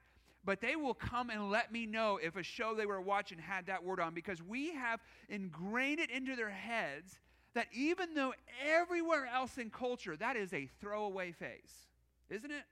But 0.44 0.60
they 0.60 0.76
will 0.76 0.94
come 0.94 1.30
and 1.30 1.50
let 1.50 1.72
me 1.72 1.86
know 1.86 2.18
if 2.22 2.36
a 2.36 2.42
show 2.42 2.74
they 2.74 2.86
were 2.86 3.00
watching 3.00 3.38
had 3.38 3.66
that 3.66 3.84
word 3.84 4.00
on 4.00 4.14
because 4.14 4.42
we 4.42 4.72
have 4.74 5.00
ingrained 5.28 6.00
it 6.00 6.10
into 6.10 6.36
their 6.36 6.50
heads 6.50 7.20
that 7.54 7.66
even 7.72 8.14
though 8.14 8.34
everywhere 8.66 9.26
else 9.26 9.58
in 9.58 9.70
culture, 9.70 10.16
that 10.16 10.36
is 10.36 10.52
a 10.52 10.68
throwaway 10.80 11.32
phase, 11.32 11.86
isn't 12.30 12.50
it? 12.50 12.64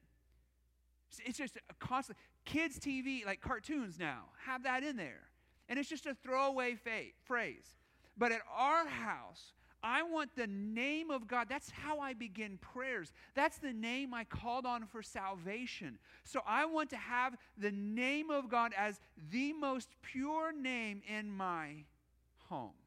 It's 1.24 1.38
just 1.38 1.56
a 1.56 1.74
constant. 1.84 2.18
Kids' 2.44 2.78
TV, 2.78 3.24
like 3.26 3.40
cartoons 3.40 3.98
now, 3.98 4.24
have 4.46 4.62
that 4.62 4.82
in 4.82 4.96
there. 4.96 5.28
And 5.68 5.78
it's 5.78 5.88
just 5.88 6.06
a 6.06 6.14
throwaway 6.14 6.74
fa- 6.74 7.12
phrase. 7.24 7.76
But 8.16 8.32
at 8.32 8.40
our 8.56 8.86
house, 8.86 9.52
I 9.82 10.02
want 10.02 10.34
the 10.36 10.46
name 10.46 11.10
of 11.10 11.26
God. 11.26 11.46
That's 11.48 11.70
how 11.70 12.00
I 12.00 12.12
begin 12.12 12.58
prayers. 12.58 13.12
That's 13.34 13.58
the 13.58 13.72
name 13.72 14.12
I 14.12 14.24
called 14.24 14.66
on 14.66 14.86
for 14.86 15.02
salvation. 15.02 15.98
So 16.24 16.40
I 16.46 16.66
want 16.66 16.90
to 16.90 16.96
have 16.96 17.36
the 17.56 17.70
name 17.70 18.30
of 18.30 18.48
God 18.50 18.72
as 18.76 19.00
the 19.30 19.52
most 19.52 19.88
pure 20.02 20.52
name 20.52 21.02
in 21.08 21.30
my 21.30 21.84
home. 22.48 22.79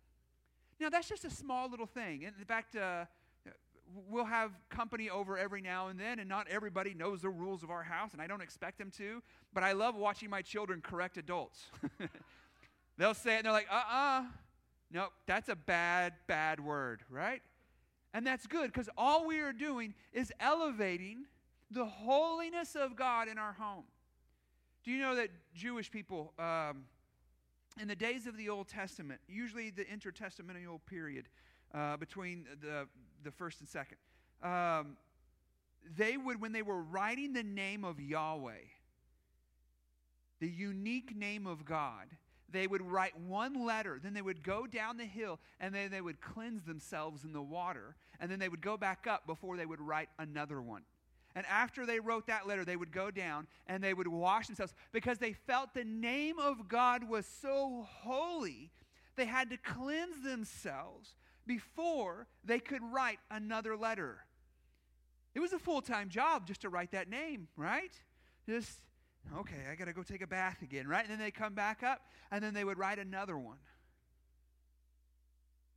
Now, 0.80 0.90
that's 0.90 1.08
just 1.08 1.26
a 1.26 1.30
small 1.30 1.70
little 1.70 1.86
thing. 1.86 2.24
In 2.24 2.46
fact, 2.46 2.76
uh, 2.76 3.06
we'll 4.10 4.26
have 4.26 4.52
company 4.70 5.10
over 5.10 5.38
every 5.38 5.62
now 5.62 5.88
and 5.88 6.00
then, 6.00 6.20
and 6.20 6.28
not 6.28 6.48
everybody 6.50 6.94
knows 6.94 7.22
the 7.22 7.30
rules 7.30 7.64
of 7.64 7.70
our 7.70 7.84
house, 7.84 8.14
and 8.14 8.22
I 8.22 8.28
don't 8.28 8.42
expect 8.42 8.78
them 8.78 8.92
to. 8.98 9.22
But 9.54 9.64
I 9.64 9.74
love 9.74 9.96
watching 9.96 10.30
my 10.30 10.42
children 10.42 10.82
correct 10.82 11.18
adults. 11.18 11.66
They'll 12.98 13.14
say 13.14 13.36
it, 13.36 13.38
and 13.38 13.46
they're 13.46 13.52
like, 13.52 13.68
uh 13.72 13.76
uh-uh. 13.76 14.20
uh 14.20 14.24
no, 14.92 15.08
that's 15.26 15.50
a 15.50 15.56
bad, 15.56 16.14
bad 16.28 16.60
word, 16.60 17.02
right? 17.10 17.42
And 18.14 18.28
that's 18.28 18.46
good 18.46 18.68
because 18.68 18.90
all 18.96 19.26
we 19.26 19.40
are 19.40 19.52
doing 19.52 19.96
is 20.14 20.32
elevating 20.40 21.26
the 21.72 21.86
holiness 21.86 22.76
of 22.76 22.96
God 22.96 23.28
in 23.28 23.40
our 23.40 23.54
home. 23.54 23.86
Do 24.84 24.92
you 24.92 25.00
know 25.00 25.16
that 25.16 25.30
Jewish 25.56 25.90
people, 25.90 26.34
um, 26.38 26.84
in 27.80 27.88
the 27.88 27.96
days 27.96 28.28
of 28.28 28.38
the 28.38 28.50
Old 28.50 28.68
Testament, 28.68 29.20
usually 29.28 29.70
the 29.70 29.86
intertestamental 29.86 30.80
period 30.88 31.28
uh, 31.74 31.98
between 31.98 32.46
the, 32.62 32.88
the 33.24 33.32
first 33.32 33.60
and 33.60 33.70
second, 33.70 33.98
um, 34.44 34.98
they 35.98 36.18
would, 36.18 36.40
when 36.40 36.52
they 36.52 36.62
were 36.62 36.82
writing 36.82 37.34
the 37.34 37.44
name 37.44 37.84
of 37.84 38.00
Yahweh, 38.00 38.54
the 40.40 40.48
unique 40.50 41.16
name 41.16 41.48
of 41.48 41.66
God, 41.66 42.08
they 42.50 42.68
would 42.68 42.82
write 42.82 43.18
one 43.20 43.66
letter, 43.66 44.00
then 44.02 44.14
they 44.14 44.22
would 44.22 44.44
go 44.44 44.68
down 44.68 44.98
the 44.98 45.06
hill, 45.06 45.40
and 45.60 45.74
then 45.74 45.90
they 45.90 46.02
would 46.02 46.22
cleanse 46.22 46.64
themselves 46.64 47.24
in 47.24 47.34
the 47.34 47.42
water, 47.42 47.96
and 48.20 48.30
then 48.30 48.40
they 48.40 48.50
would 48.50 48.62
go 48.62 48.78
back 48.78 49.08
up 49.08 49.26
before 49.26 49.58
they 49.58 49.66
would 49.66 49.82
write 49.82 50.10
another 50.20 50.62
one. 50.62 50.84
And 51.36 51.46
after 51.48 51.86
they 51.86 52.00
wrote 52.00 52.28
that 52.28 52.48
letter, 52.48 52.64
they 52.64 52.76
would 52.76 52.92
go 52.92 53.10
down 53.10 53.48
and 53.68 53.84
they 53.84 53.94
would 53.94 54.08
wash 54.08 54.48
themselves 54.48 54.74
because 54.92 55.18
they 55.18 55.34
felt 55.34 55.74
the 55.74 55.84
name 55.84 56.38
of 56.38 56.68
God 56.68 57.10
was 57.10 57.26
so 57.26 57.88
holy, 57.90 58.72
they 59.16 59.26
had 59.26 59.50
to 59.50 59.58
cleanse 59.58 60.24
themselves 60.24 61.16
before 61.48 62.28
they 62.44 62.60
could 62.60 62.82
write 62.84 63.20
another 63.32 63.76
letter. 63.76 64.26
It 65.34 65.40
was 65.40 65.54
a 65.54 65.60
full 65.60 65.82
time 65.82 66.10
job 66.10 66.48
just 66.48 66.62
to 66.62 66.70
write 66.70 66.92
that 66.92 67.10
name, 67.10 67.48
right? 67.58 67.92
Just, 68.48 68.82
okay, 69.38 69.56
I 69.72 69.76
got 69.76 69.86
to 69.86 69.94
go 69.94 70.04
take 70.04 70.22
a 70.22 70.28
bath 70.28 70.62
again, 70.62 70.88
right? 70.88 71.02
And 71.02 71.12
then 71.12 71.20
they 71.20 71.32
come 71.32 71.54
back 71.54 71.82
up 71.82 72.02
and 72.32 72.44
then 72.44 72.54
they 72.54 72.64
would 72.64 72.78
write 72.78 73.00
another 73.00 73.38
one. 73.38 73.58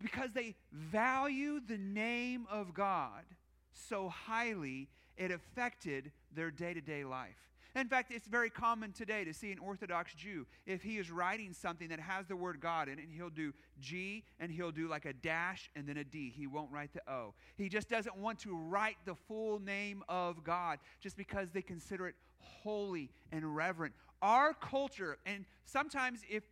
Because 0.02 0.32
they 0.32 0.56
value 0.70 1.58
the 1.66 1.78
name 1.78 2.46
of 2.50 2.74
God 2.74 3.24
so 3.72 4.10
highly, 4.10 4.88
it 5.16 5.30
affected 5.30 6.12
their 6.34 6.50
day 6.50 6.74
to 6.74 6.80
day 6.80 7.04
life. 7.04 7.46
In 7.76 7.88
fact, 7.88 8.10
it's 8.10 8.26
very 8.26 8.48
common 8.48 8.92
today 8.92 9.24
to 9.24 9.34
see 9.34 9.52
an 9.52 9.58
Orthodox 9.58 10.14
Jew, 10.14 10.46
if 10.64 10.82
he 10.82 10.96
is 10.96 11.10
writing 11.10 11.52
something 11.52 11.88
that 11.88 12.00
has 12.00 12.26
the 12.26 12.34
word 12.34 12.58
God 12.58 12.88
in 12.88 12.98
it, 12.98 13.04
he'll 13.14 13.28
do 13.28 13.52
G 13.78 14.24
and 14.40 14.50
he'll 14.50 14.70
do 14.70 14.88
like 14.88 15.04
a 15.04 15.12
dash 15.12 15.70
and 15.76 15.86
then 15.86 15.98
a 15.98 16.04
D. 16.04 16.32
He 16.34 16.46
won't 16.46 16.72
write 16.72 16.94
the 16.94 17.02
O. 17.12 17.34
He 17.58 17.68
just 17.68 17.90
doesn't 17.90 18.16
want 18.16 18.38
to 18.40 18.56
write 18.56 18.96
the 19.04 19.14
full 19.14 19.60
name 19.60 20.02
of 20.08 20.42
God 20.42 20.78
just 21.00 21.18
because 21.18 21.50
they 21.50 21.60
consider 21.60 22.08
it 22.08 22.14
holy 22.38 23.10
and 23.30 23.54
reverent. 23.54 23.94
Our 24.22 24.54
culture, 24.54 25.18
and 25.26 25.44
sometimes 25.66 26.20
if 26.30 26.44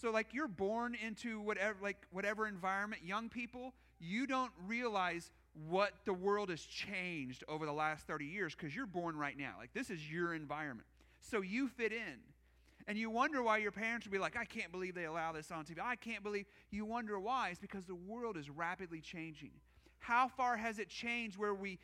so 0.00 0.10
like 0.10 0.32
you're 0.32 0.48
born 0.48 0.96
into 1.06 1.42
whatever 1.42 1.76
like 1.82 1.98
whatever 2.10 2.46
environment, 2.46 3.02
young 3.04 3.28
people, 3.28 3.74
you 3.98 4.26
don't 4.26 4.52
realize 4.66 5.30
what 5.68 5.92
the 6.04 6.12
world 6.12 6.50
has 6.50 6.62
changed 6.62 7.44
over 7.48 7.66
the 7.66 7.72
last 7.72 8.06
30 8.06 8.24
years 8.26 8.54
because 8.54 8.74
you're 8.74 8.86
born 8.86 9.16
right 9.16 9.36
now. 9.36 9.54
Like, 9.58 9.72
this 9.72 9.90
is 9.90 10.10
your 10.10 10.34
environment. 10.34 10.86
So 11.20 11.40
you 11.40 11.68
fit 11.68 11.92
in. 11.92 12.18
And 12.86 12.98
you 12.98 13.10
wonder 13.10 13.42
why 13.42 13.58
your 13.58 13.70
parents 13.70 14.06
would 14.06 14.12
be 14.12 14.18
like, 14.18 14.36
I 14.36 14.44
can't 14.44 14.72
believe 14.72 14.94
they 14.94 15.04
allow 15.04 15.32
this 15.32 15.50
on 15.50 15.64
TV. 15.64 15.78
I 15.80 15.96
can't 15.96 16.22
believe. 16.22 16.46
You 16.70 16.84
wonder 16.84 17.20
why. 17.20 17.50
It's 17.50 17.58
because 17.58 17.84
the 17.84 17.94
world 17.94 18.36
is 18.36 18.48
rapidly 18.50 19.00
changing. 19.00 19.50
How 19.98 20.28
far 20.28 20.56
has 20.56 20.78
it 20.78 20.88
changed 20.88 21.36
where 21.36 21.54
we 21.54 21.78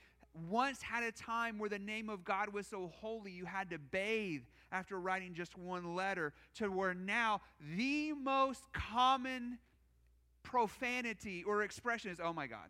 once 0.48 0.82
had 0.82 1.04
a 1.04 1.12
time 1.12 1.58
where 1.58 1.68
the 1.68 1.78
name 1.78 2.08
of 2.08 2.24
God 2.24 2.52
was 2.52 2.66
so 2.66 2.90
holy 3.00 3.30
you 3.30 3.44
had 3.44 3.70
to 3.70 3.78
bathe 3.78 4.42
after 4.72 4.98
writing 4.98 5.34
just 5.34 5.56
one 5.56 5.94
letter 5.94 6.32
to 6.54 6.68
where 6.68 6.94
now 6.94 7.40
the 7.76 8.12
most 8.12 8.62
common 8.72 9.58
profanity 10.42 11.44
or 11.44 11.62
expression 11.62 12.10
is, 12.10 12.20
oh 12.22 12.32
my 12.32 12.46
God. 12.46 12.68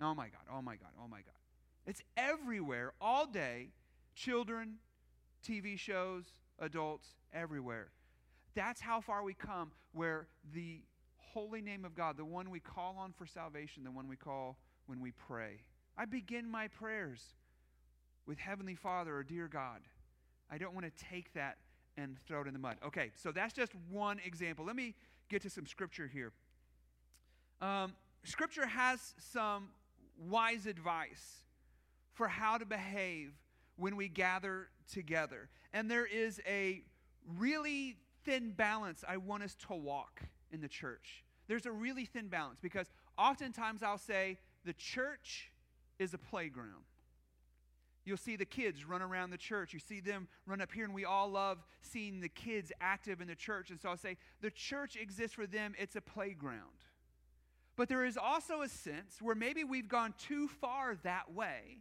Oh 0.00 0.14
my 0.14 0.28
God, 0.28 0.42
oh 0.52 0.62
my 0.62 0.76
God, 0.76 0.90
oh 1.02 1.08
my 1.08 1.18
God. 1.18 1.34
It's 1.86 2.02
everywhere, 2.16 2.92
all 3.00 3.26
day. 3.26 3.70
Children, 4.14 4.74
TV 5.46 5.78
shows, 5.78 6.24
adults, 6.58 7.08
everywhere. 7.32 7.88
That's 8.54 8.80
how 8.80 9.00
far 9.00 9.22
we 9.22 9.34
come, 9.34 9.70
where 9.92 10.26
the 10.52 10.82
holy 11.16 11.60
name 11.60 11.84
of 11.84 11.94
God, 11.94 12.16
the 12.16 12.24
one 12.24 12.50
we 12.50 12.60
call 12.60 12.96
on 12.98 13.12
for 13.12 13.26
salvation, 13.26 13.84
the 13.84 13.90
one 13.90 14.08
we 14.08 14.16
call 14.16 14.56
when 14.86 15.00
we 15.00 15.12
pray. 15.12 15.60
I 15.96 16.04
begin 16.04 16.50
my 16.50 16.68
prayers 16.68 17.22
with 18.26 18.38
Heavenly 18.38 18.74
Father 18.74 19.16
or 19.16 19.22
Dear 19.22 19.48
God. 19.48 19.80
I 20.50 20.58
don't 20.58 20.74
want 20.74 20.86
to 20.86 21.04
take 21.04 21.32
that 21.34 21.58
and 21.96 22.16
throw 22.26 22.42
it 22.42 22.46
in 22.46 22.52
the 22.52 22.58
mud. 22.58 22.76
Okay, 22.86 23.10
so 23.14 23.32
that's 23.32 23.52
just 23.52 23.72
one 23.90 24.20
example. 24.24 24.64
Let 24.64 24.76
me 24.76 24.94
get 25.28 25.42
to 25.42 25.50
some 25.50 25.66
scripture 25.66 26.08
here. 26.12 26.32
Um, 27.60 27.92
scripture 28.24 28.66
has 28.66 29.14
some 29.18 29.68
wise 30.18 30.66
advice 30.66 31.44
for 32.12 32.28
how 32.28 32.58
to 32.58 32.66
behave 32.66 33.32
when 33.76 33.96
we 33.96 34.08
gather 34.08 34.68
together. 34.92 35.48
And 35.72 35.90
there 35.90 36.06
is 36.06 36.40
a 36.46 36.82
really 37.36 37.96
thin 38.24 38.50
balance 38.50 39.04
I 39.06 39.18
want 39.18 39.42
us 39.42 39.56
to 39.68 39.74
walk 39.74 40.22
in 40.50 40.60
the 40.60 40.68
church. 40.68 41.24
There's 41.46 41.66
a 41.66 41.72
really 41.72 42.04
thin 42.04 42.28
balance 42.28 42.58
because 42.60 42.86
oftentimes 43.16 43.82
I'll 43.82 43.98
say 43.98 44.38
the 44.64 44.72
church 44.74 45.50
is 45.98 46.14
a 46.14 46.18
playground. 46.18 46.84
You'll 48.04 48.16
see 48.16 48.36
the 48.36 48.46
kids 48.46 48.86
run 48.86 49.02
around 49.02 49.30
the 49.30 49.36
church. 49.36 49.74
You 49.74 49.78
see 49.80 50.00
them 50.00 50.28
run 50.46 50.62
up 50.62 50.72
here, 50.72 50.84
and 50.84 50.94
we 50.94 51.04
all 51.04 51.28
love 51.28 51.58
seeing 51.82 52.20
the 52.20 52.28
kids 52.30 52.72
active 52.80 53.20
in 53.20 53.28
the 53.28 53.34
church. 53.34 53.70
And 53.70 53.78
so 53.78 53.90
I'll 53.90 53.98
say 53.98 54.16
the 54.40 54.50
church 54.50 54.96
exists 54.96 55.34
for 55.34 55.46
them, 55.46 55.74
it's 55.78 55.94
a 55.94 56.00
playground. 56.00 56.87
But 57.78 57.88
there 57.88 58.04
is 58.04 58.18
also 58.18 58.62
a 58.62 58.68
sense 58.68 59.22
where 59.22 59.36
maybe 59.36 59.62
we've 59.62 59.88
gone 59.88 60.12
too 60.18 60.48
far 60.48 60.96
that 61.04 61.32
way 61.32 61.78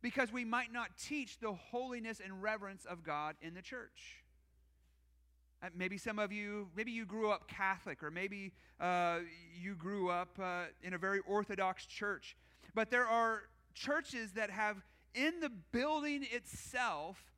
because 0.00 0.32
we 0.32 0.44
might 0.44 0.72
not 0.72 0.96
teach 0.96 1.40
the 1.40 1.52
holiness 1.52 2.20
and 2.24 2.40
reverence 2.40 2.84
of 2.84 3.02
God 3.02 3.34
in 3.42 3.52
the 3.52 3.60
church. 3.60 4.22
Uh, 5.60 5.70
maybe 5.74 5.98
some 5.98 6.20
of 6.20 6.30
you, 6.30 6.68
maybe 6.76 6.92
you 6.92 7.04
grew 7.04 7.32
up 7.32 7.48
Catholic, 7.48 8.00
or 8.04 8.12
maybe 8.12 8.52
uh, 8.78 9.18
you 9.60 9.74
grew 9.74 10.08
up 10.08 10.38
uh, 10.40 10.66
in 10.84 10.94
a 10.94 10.98
very 10.98 11.18
Orthodox 11.26 11.84
church. 11.84 12.36
But 12.72 12.92
there 12.92 13.06
are 13.06 13.48
churches 13.74 14.30
that 14.34 14.50
have, 14.50 14.84
in 15.16 15.40
the 15.40 15.50
building 15.72 16.28
itself, 16.30 17.33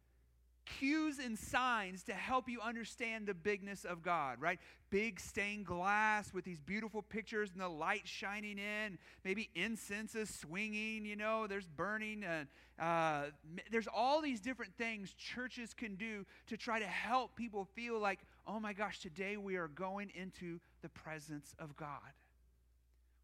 cues 0.66 1.18
and 1.18 1.38
signs 1.38 2.02
to 2.04 2.12
help 2.12 2.48
you 2.48 2.60
understand 2.60 3.26
the 3.26 3.34
bigness 3.34 3.84
of 3.84 4.02
God, 4.02 4.40
right? 4.40 4.58
Big 4.90 5.18
stained 5.18 5.66
glass 5.66 6.34
with 6.34 6.44
these 6.44 6.60
beautiful 6.60 7.02
pictures 7.02 7.50
and 7.52 7.60
the 7.60 7.68
light 7.68 8.06
shining 8.06 8.58
in, 8.58 8.98
maybe 9.24 9.48
incense 9.54 10.14
is 10.14 10.28
swinging, 10.28 11.04
you 11.04 11.16
know, 11.16 11.46
there's 11.46 11.66
burning. 11.66 12.24
And, 12.24 12.48
uh, 12.78 13.30
there's 13.70 13.88
all 13.88 14.20
these 14.20 14.40
different 14.40 14.74
things 14.76 15.12
churches 15.14 15.72
can 15.72 15.94
do 15.94 16.26
to 16.48 16.56
try 16.56 16.78
to 16.78 16.86
help 16.86 17.36
people 17.36 17.64
feel 17.74 17.98
like, 17.98 18.20
oh 18.46 18.60
my 18.60 18.72
gosh, 18.72 19.00
today 19.00 19.36
we 19.36 19.56
are 19.56 19.68
going 19.68 20.10
into 20.14 20.60
the 20.82 20.88
presence 20.88 21.54
of 21.58 21.76
God. 21.76 22.12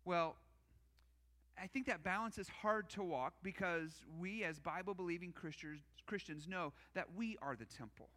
Well, 0.05 0.37
I 1.61 1.67
think 1.67 1.87
that 1.87 2.03
balance 2.03 2.39
is 2.39 2.49
hard 2.49 2.89
to 2.91 3.03
walk 3.03 3.35
because 3.43 4.03
we, 4.19 4.45
as 4.45 4.59
Bible 4.59 4.95
believing 4.95 5.33
Christians, 5.33 5.81
Christians, 6.07 6.49
know 6.49 6.73
that 6.95 7.15
we 7.15 7.37
are 7.43 7.57
the 7.57 7.67
temple 7.67 8.09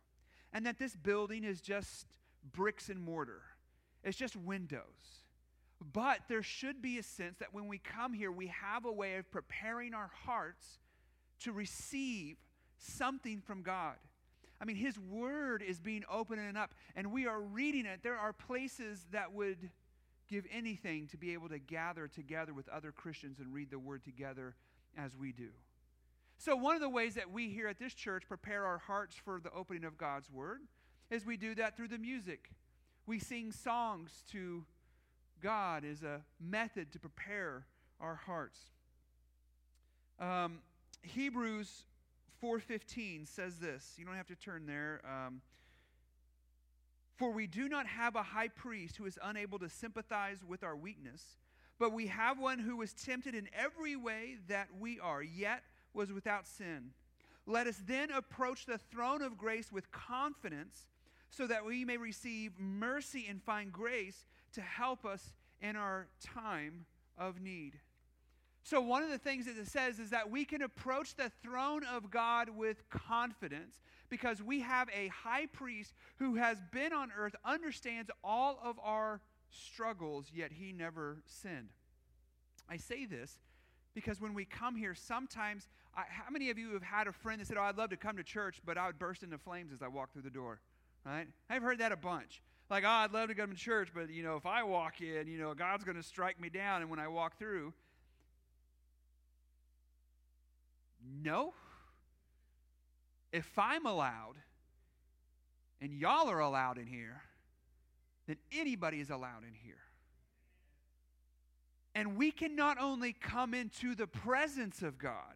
and 0.53 0.65
that 0.65 0.79
this 0.79 0.95
building 0.95 1.43
is 1.43 1.61
just 1.61 2.07
bricks 2.53 2.89
and 2.89 2.99
mortar, 2.99 3.41
it's 4.03 4.17
just 4.17 4.35
windows. 4.35 5.23
But 5.93 6.21
there 6.29 6.41
should 6.41 6.81
be 6.81 6.97
a 6.97 7.03
sense 7.03 7.37
that 7.39 7.53
when 7.53 7.67
we 7.67 7.77
come 7.77 8.13
here, 8.13 8.31
we 8.31 8.47
have 8.47 8.85
a 8.85 8.91
way 8.91 9.17
of 9.17 9.29
preparing 9.29 9.93
our 9.93 10.09
hearts 10.25 10.79
to 11.41 11.51
receive 11.51 12.37
something 12.77 13.41
from 13.41 13.61
God. 13.61 13.95
I 14.61 14.65
mean, 14.65 14.77
His 14.77 14.97
Word 14.97 15.61
is 15.61 15.81
being 15.81 16.03
opened 16.09 16.57
up, 16.57 16.73
and 16.95 17.11
we 17.11 17.27
are 17.27 17.41
reading 17.41 17.85
it. 17.85 17.99
There 18.03 18.17
are 18.17 18.31
places 18.31 19.05
that 19.11 19.33
would 19.33 19.69
give 20.29 20.45
anything 20.51 21.07
to 21.07 21.17
be 21.17 21.33
able 21.33 21.49
to 21.49 21.59
gather 21.59 22.07
together 22.07 22.53
with 22.53 22.67
other 22.69 22.91
Christians 22.91 23.39
and 23.39 23.53
read 23.53 23.69
the 23.69 23.79
Word 23.79 24.03
together 24.03 24.55
as 24.97 25.15
we 25.15 25.31
do. 25.31 25.49
So, 26.37 26.55
one 26.55 26.75
of 26.75 26.81
the 26.81 26.89
ways 26.89 27.15
that 27.15 27.31
we 27.31 27.49
here 27.49 27.67
at 27.67 27.79
this 27.79 27.93
church 27.93 28.23
prepare 28.27 28.65
our 28.65 28.77
hearts 28.77 29.15
for 29.15 29.39
the 29.39 29.51
opening 29.51 29.85
of 29.85 29.97
God's 29.97 30.29
Word 30.29 30.61
is 31.09 31.25
we 31.25 31.37
do 31.37 31.55
that 31.55 31.77
through 31.77 31.87
the 31.87 31.97
music. 31.97 32.49
We 33.05 33.19
sing 33.19 33.51
songs 33.51 34.23
to 34.31 34.65
God 35.41 35.85
as 35.85 36.03
a 36.03 36.21
method 36.39 36.91
to 36.93 36.99
prepare 36.99 37.67
our 37.99 38.15
hearts. 38.15 38.59
Um, 40.19 40.59
Hebrews 41.01 41.85
4:15 42.41 43.25
says 43.25 43.59
this. 43.59 43.95
You 43.97 44.05
don't 44.05 44.15
have 44.15 44.27
to 44.27 44.35
turn 44.35 44.65
there. 44.65 45.01
Um, 45.05 45.41
for 47.17 47.31
we 47.31 47.47
do 47.47 47.69
not 47.69 47.87
have 47.87 48.15
a 48.15 48.23
high 48.23 48.49
priest 48.49 48.97
who 48.97 49.05
is 49.05 49.17
unable 49.23 49.59
to 49.59 49.69
sympathize 49.69 50.43
with 50.45 50.63
our 50.63 50.75
weakness, 50.75 51.37
but 51.79 51.93
we 51.93 52.07
have 52.07 52.39
one 52.39 52.59
who 52.59 52.77
was 52.77 52.93
tempted 52.93 53.35
in 53.35 53.49
every 53.53 53.95
way 53.95 54.37
that 54.47 54.67
we 54.79 54.99
are, 54.99 55.23
yet 55.23 55.63
was 55.93 56.11
without 56.11 56.47
sin. 56.47 56.91
Let 57.45 57.67
us 57.67 57.81
then 57.85 58.11
approach 58.11 58.65
the 58.65 58.77
throne 58.77 59.21
of 59.21 59.37
grace 59.37 59.71
with 59.71 59.91
confidence 59.91 60.87
so 61.29 61.47
that 61.47 61.65
we 61.65 61.85
may 61.85 61.97
receive 61.97 62.53
mercy 62.59 63.25
and 63.29 63.41
find 63.41 63.71
grace 63.71 64.25
to 64.53 64.61
help 64.61 65.05
us 65.05 65.33
in 65.61 65.75
our 65.75 66.07
time 66.21 66.85
of 67.17 67.41
need. 67.41 67.79
So, 68.63 68.81
one 68.81 69.03
of 69.03 69.09
the 69.09 69.19
things 69.19 69.45
that 69.45 69.57
it 69.57 69.67
says 69.67 69.99
is 69.99 70.09
that 70.09 70.31
we 70.31 70.43
can 70.43 70.63
approach 70.63 71.15
the 71.15 71.31
throne 71.43 71.83
of 71.83 72.09
God 72.09 72.49
with 72.49 72.89
confidence 72.89 73.79
because 74.09 74.41
we 74.41 74.61
have 74.61 74.89
a 74.95 75.07
high 75.09 75.45
priest 75.47 75.93
who 76.17 76.35
has 76.35 76.61
been 76.71 76.93
on 76.93 77.11
earth, 77.17 77.35
understands 77.43 78.09
all 78.23 78.59
of 78.63 78.77
our 78.81 79.21
struggles, 79.49 80.27
yet 80.33 80.51
he 80.51 80.71
never 80.71 81.21
sinned. 81.25 81.69
I 82.69 82.77
say 82.77 83.05
this 83.05 83.37
because 83.93 84.19
when 84.19 84.33
we 84.33 84.45
come 84.45 84.75
here, 84.75 84.95
sometimes, 84.95 85.67
I, 85.95 86.03
how 86.09 86.29
many 86.29 86.49
of 86.49 86.57
you 86.57 86.73
have 86.73 86.83
had 86.83 87.07
a 87.07 87.13
friend 87.13 87.39
that 87.39 87.47
said, 87.47 87.57
Oh, 87.57 87.63
I'd 87.63 87.77
love 87.77 87.91
to 87.91 87.97
come 87.97 88.17
to 88.17 88.23
church, 88.23 88.61
but 88.65 88.77
I 88.77 88.87
would 88.87 88.99
burst 88.99 89.23
into 89.23 89.37
flames 89.37 89.71
as 89.71 89.81
I 89.81 89.87
walk 89.87 90.11
through 90.11 90.23
the 90.23 90.29
door? 90.29 90.59
Right? 91.05 91.27
I've 91.49 91.61
heard 91.61 91.77
that 91.79 91.91
a 91.91 91.97
bunch. 91.97 92.41
Like, 92.69 92.83
oh, 92.83 92.89
I'd 92.89 93.13
love 93.13 93.29
to 93.29 93.35
come 93.35 93.51
to 93.51 93.55
church, 93.55 93.89
but, 93.93 94.09
you 94.09 94.23
know, 94.23 94.37
if 94.37 94.47
I 94.47 94.63
walk 94.63 94.99
in, 94.99 95.27
you 95.27 95.37
know, 95.37 95.53
God's 95.53 95.83
going 95.83 95.97
to 95.97 96.03
strike 96.03 96.41
me 96.41 96.49
down. 96.49 96.81
And 96.81 96.89
when 96.89 96.99
I 96.99 97.07
walk 97.07 97.37
through, 97.37 97.73
No. 101.23 101.53
If 103.35 103.59
I'm 103.59 103.85
allowed 103.85 104.35
and 105.81 105.91
y'all 105.91 106.29
are 106.29 106.39
allowed 106.39 106.77
in 106.77 106.87
here, 106.87 107.21
then 108.27 108.37
anybody 108.49 109.01
is 109.01 109.09
allowed 109.09 109.43
in 109.45 109.53
here. 109.53 109.75
And 111.93 112.15
we 112.15 112.31
can 112.31 112.55
not 112.55 112.77
only 112.79 113.11
come 113.11 113.53
into 113.53 113.93
the 113.93 114.07
presence 114.07 114.81
of 114.81 114.97
God, 114.97 115.35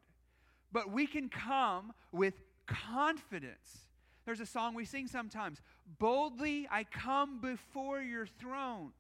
but 0.72 0.90
we 0.90 1.08
can 1.08 1.28
come 1.28 1.92
with 2.14 2.36
confidence. 2.68 3.80
There's 4.24 4.40
a 4.40 4.46
song 4.46 4.76
we 4.76 4.86
sing 4.86 5.08
sometimes 5.08 5.60
Boldly 6.00 6.70
I 6.72 6.86
come 6.86 7.42
before 7.42 8.00
your 8.00 8.28
throne. 8.28 8.94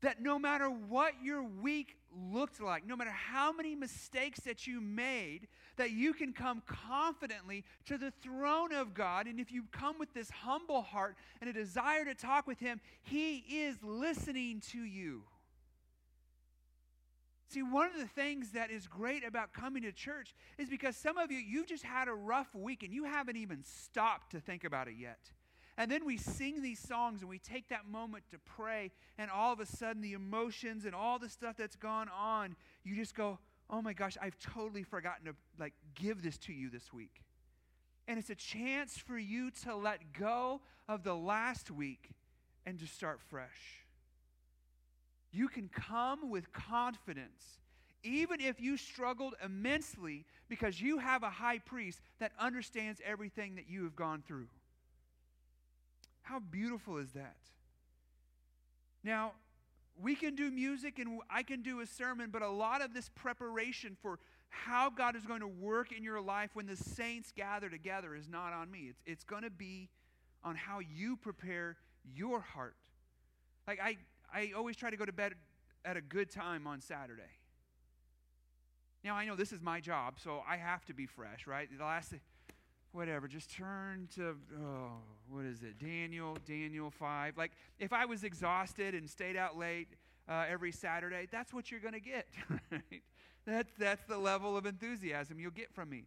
That 0.00 0.20
no 0.20 0.36
matter 0.36 0.68
what 0.68 1.12
your 1.22 1.44
week 1.44 1.96
looked 2.32 2.60
like, 2.60 2.86
no 2.86 2.96
matter 2.96 3.10
how 3.10 3.52
many 3.52 3.74
mistakes 3.74 4.40
that 4.40 4.66
you 4.66 4.80
made, 4.80 5.48
that 5.76 5.90
you 5.90 6.12
can 6.12 6.32
come 6.32 6.62
confidently 6.66 7.64
to 7.86 7.98
the 7.98 8.10
throne 8.22 8.72
of 8.72 8.94
God. 8.94 9.26
And 9.26 9.38
if 9.38 9.52
you 9.52 9.64
come 9.72 9.98
with 9.98 10.12
this 10.14 10.30
humble 10.30 10.82
heart 10.82 11.16
and 11.40 11.50
a 11.50 11.52
desire 11.52 12.04
to 12.04 12.14
talk 12.14 12.46
with 12.46 12.58
Him, 12.58 12.80
He 13.02 13.38
is 13.38 13.76
listening 13.82 14.60
to 14.72 14.78
you. 14.78 15.22
See, 17.48 17.62
one 17.62 17.86
of 17.86 17.98
the 17.98 18.08
things 18.08 18.50
that 18.52 18.70
is 18.70 18.88
great 18.88 19.24
about 19.24 19.52
coming 19.52 19.82
to 19.82 19.92
church 19.92 20.34
is 20.58 20.68
because 20.68 20.96
some 20.96 21.16
of 21.16 21.30
you, 21.30 21.38
you've 21.38 21.68
just 21.68 21.84
had 21.84 22.08
a 22.08 22.14
rough 22.14 22.52
week 22.54 22.82
and 22.82 22.92
you 22.92 23.04
haven't 23.04 23.36
even 23.36 23.62
stopped 23.62 24.32
to 24.32 24.40
think 24.40 24.64
about 24.64 24.88
it 24.88 24.94
yet. 24.98 25.30
And 25.78 25.90
then 25.90 26.06
we 26.06 26.16
sing 26.16 26.62
these 26.62 26.78
songs 26.78 27.20
and 27.20 27.28
we 27.28 27.38
take 27.38 27.68
that 27.68 27.86
moment 27.86 28.24
to 28.30 28.38
pray, 28.38 28.90
and 29.18 29.30
all 29.30 29.52
of 29.52 29.60
a 29.60 29.66
sudden, 29.66 30.00
the 30.00 30.14
emotions 30.14 30.86
and 30.86 30.94
all 30.94 31.18
the 31.18 31.28
stuff 31.28 31.56
that's 31.56 31.76
gone 31.76 32.08
on, 32.08 32.56
you 32.82 32.96
just 32.96 33.14
go, 33.14 33.38
oh 33.68 33.82
my 33.82 33.92
gosh, 33.92 34.16
I've 34.20 34.38
totally 34.38 34.84
forgotten 34.84 35.26
to 35.26 35.34
like 35.58 35.74
give 35.94 36.22
this 36.22 36.38
to 36.38 36.52
you 36.52 36.70
this 36.70 36.92
week. 36.92 37.22
And 38.08 38.18
it's 38.18 38.30
a 38.30 38.36
chance 38.36 38.96
for 38.96 39.18
you 39.18 39.50
to 39.64 39.74
let 39.74 40.12
go 40.12 40.60
of 40.88 41.02
the 41.02 41.14
last 41.14 41.70
week 41.70 42.10
and 42.64 42.78
to 42.78 42.86
start 42.86 43.20
fresh. 43.20 43.84
You 45.32 45.48
can 45.48 45.68
come 45.68 46.30
with 46.30 46.52
confidence, 46.52 47.58
even 48.02 48.40
if 48.40 48.60
you 48.60 48.76
struggled 48.76 49.34
immensely, 49.44 50.24
because 50.48 50.80
you 50.80 50.98
have 50.98 51.22
a 51.22 51.30
high 51.30 51.58
priest 51.58 52.00
that 52.20 52.32
understands 52.38 53.00
everything 53.04 53.56
that 53.56 53.68
you 53.68 53.84
have 53.84 53.96
gone 53.96 54.22
through. 54.26 54.46
How 56.26 56.40
beautiful 56.40 56.98
is 56.98 57.12
that? 57.12 57.36
Now, 59.04 59.34
we 59.96 60.16
can 60.16 60.34
do 60.34 60.50
music 60.50 60.98
and 60.98 61.20
I 61.30 61.44
can 61.44 61.62
do 61.62 61.80
a 61.80 61.86
sermon, 61.86 62.30
but 62.32 62.42
a 62.42 62.50
lot 62.50 62.82
of 62.82 62.92
this 62.92 63.08
preparation 63.10 63.96
for 64.02 64.18
how 64.48 64.90
God 64.90 65.14
is 65.14 65.24
going 65.24 65.38
to 65.38 65.46
work 65.46 65.92
in 65.92 66.02
your 66.02 66.20
life 66.20 66.50
when 66.54 66.66
the 66.66 66.74
saints 66.74 67.30
gather 67.30 67.70
together 67.70 68.16
is 68.16 68.28
not 68.28 68.52
on 68.52 68.72
me. 68.72 68.88
It's, 68.90 69.00
it's 69.06 69.22
going 69.22 69.44
to 69.44 69.50
be 69.50 69.88
on 70.42 70.56
how 70.56 70.80
you 70.80 71.16
prepare 71.16 71.76
your 72.12 72.40
heart. 72.40 72.74
Like, 73.68 73.78
I, 73.80 73.96
I 74.34 74.50
always 74.56 74.74
try 74.74 74.90
to 74.90 74.96
go 74.96 75.04
to 75.04 75.12
bed 75.12 75.34
at 75.84 75.96
a 75.96 76.00
good 76.00 76.28
time 76.28 76.66
on 76.66 76.80
Saturday. 76.80 77.22
Now, 79.04 79.14
I 79.14 79.26
know 79.26 79.36
this 79.36 79.52
is 79.52 79.62
my 79.62 79.78
job, 79.78 80.14
so 80.18 80.42
I 80.48 80.56
have 80.56 80.84
to 80.86 80.92
be 80.92 81.06
fresh, 81.06 81.46
right? 81.46 81.68
The 81.70 81.84
last 81.84 82.14
whatever, 82.90 83.28
just 83.28 83.48
turn 83.48 84.08
to, 84.16 84.34
oh, 84.60 84.90
what 85.30 85.44
is 85.44 85.62
it? 85.62 85.78
Daniel, 85.78 86.36
Daniel 86.46 86.90
5. 86.90 87.36
Like, 87.36 87.52
if 87.78 87.92
I 87.92 88.04
was 88.04 88.24
exhausted 88.24 88.94
and 88.94 89.08
stayed 89.08 89.36
out 89.36 89.58
late 89.58 89.88
uh, 90.28 90.44
every 90.48 90.72
Saturday, 90.72 91.28
that's 91.30 91.52
what 91.52 91.70
you're 91.70 91.80
going 91.80 91.94
to 91.94 92.00
get, 92.00 92.26
right? 92.70 93.02
That's, 93.46 93.72
that's 93.78 94.04
the 94.04 94.18
level 94.18 94.56
of 94.56 94.66
enthusiasm 94.66 95.38
you'll 95.38 95.50
get 95.50 95.72
from 95.72 95.90
me. 95.90 96.04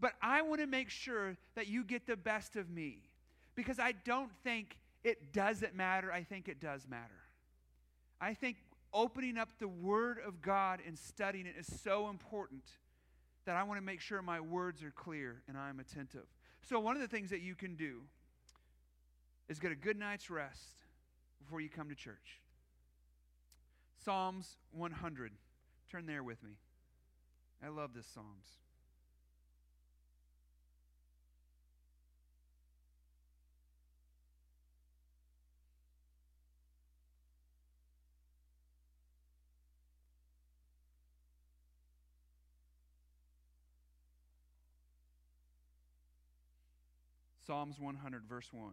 But 0.00 0.12
I 0.20 0.42
want 0.42 0.60
to 0.60 0.66
make 0.66 0.90
sure 0.90 1.36
that 1.54 1.68
you 1.68 1.84
get 1.84 2.06
the 2.06 2.16
best 2.16 2.56
of 2.56 2.68
me 2.68 2.98
because 3.54 3.78
I 3.78 3.92
don't 3.92 4.30
think 4.42 4.76
it 5.02 5.32
doesn't 5.32 5.74
matter. 5.74 6.12
I 6.12 6.22
think 6.22 6.48
it 6.48 6.60
does 6.60 6.86
matter. 6.88 7.10
I 8.20 8.34
think 8.34 8.56
opening 8.92 9.38
up 9.38 9.50
the 9.58 9.68
Word 9.68 10.18
of 10.26 10.40
God 10.42 10.80
and 10.86 10.98
studying 10.98 11.46
it 11.46 11.54
is 11.58 11.80
so 11.82 12.08
important 12.08 12.64
that 13.44 13.56
I 13.56 13.62
want 13.62 13.78
to 13.78 13.84
make 13.84 14.00
sure 14.00 14.22
my 14.22 14.40
words 14.40 14.82
are 14.82 14.90
clear 14.90 15.42
and 15.48 15.56
I'm 15.56 15.80
attentive. 15.80 16.26
So, 16.62 16.80
one 16.80 16.96
of 16.96 17.02
the 17.02 17.08
things 17.08 17.30
that 17.30 17.40
you 17.40 17.54
can 17.54 17.74
do 17.76 18.00
is 19.48 19.58
get 19.58 19.72
a 19.72 19.76
good 19.76 19.98
night's 19.98 20.30
rest 20.30 20.84
before 21.38 21.60
you 21.60 21.68
come 21.68 21.88
to 21.88 21.94
church. 21.94 22.40
Psalms 24.04 24.56
100. 24.72 25.32
Turn 25.90 26.06
there 26.06 26.22
with 26.22 26.42
me. 26.42 26.52
I 27.64 27.68
love 27.68 27.94
this 27.94 28.06
Psalms. 28.06 28.46
Psalms 47.46 47.78
100, 47.78 48.24
verse 48.24 48.48
1. 48.52 48.72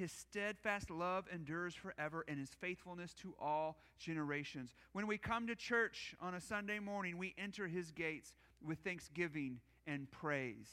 His 0.00 0.12
steadfast 0.12 0.90
love 0.90 1.26
endures 1.30 1.74
forever, 1.74 2.24
and 2.26 2.38
his 2.38 2.48
faithfulness 2.58 3.12
to 3.20 3.34
all 3.38 3.76
generations. 3.98 4.74
When 4.92 5.06
we 5.06 5.18
come 5.18 5.46
to 5.48 5.54
church 5.54 6.14
on 6.22 6.32
a 6.32 6.40
Sunday 6.40 6.78
morning, 6.78 7.18
we 7.18 7.34
enter 7.36 7.68
his 7.68 7.90
gates 7.90 8.32
with 8.66 8.78
thanksgiving 8.78 9.60
and 9.86 10.10
praise. 10.10 10.68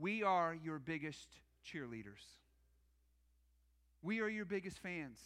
We 0.00 0.22
are 0.22 0.54
your 0.54 0.78
biggest 0.78 1.28
cheerleaders. 1.62 2.24
We 4.00 4.20
are 4.20 4.28
your 4.30 4.46
biggest 4.46 4.78
fans. 4.78 5.18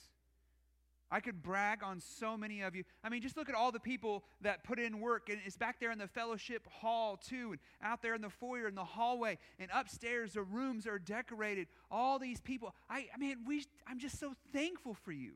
I 1.10 1.20
could 1.20 1.42
brag 1.42 1.84
on 1.84 2.00
so 2.00 2.36
many 2.36 2.62
of 2.62 2.74
you. 2.74 2.82
I 3.04 3.08
mean, 3.08 3.22
just 3.22 3.36
look 3.36 3.48
at 3.48 3.54
all 3.54 3.70
the 3.70 3.78
people 3.78 4.24
that 4.40 4.64
put 4.64 4.78
in 4.78 5.00
work. 5.00 5.28
And 5.28 5.38
it's 5.44 5.56
back 5.56 5.78
there 5.78 5.92
in 5.92 5.98
the 5.98 6.08
fellowship 6.08 6.66
hall, 6.68 7.16
too, 7.16 7.52
and 7.52 7.60
out 7.80 8.02
there 8.02 8.14
in 8.14 8.20
the 8.20 8.30
foyer, 8.30 8.66
in 8.66 8.74
the 8.74 8.84
hallway, 8.84 9.38
and 9.58 9.70
upstairs, 9.72 10.32
the 10.32 10.42
rooms 10.42 10.86
are 10.86 10.98
decorated. 10.98 11.68
All 11.90 12.18
these 12.18 12.40
people. 12.40 12.74
I, 12.90 13.06
I 13.14 13.18
mean, 13.18 13.38
we, 13.46 13.64
I'm 13.86 14.00
just 14.00 14.18
so 14.18 14.34
thankful 14.52 14.94
for 14.94 15.12
you. 15.12 15.34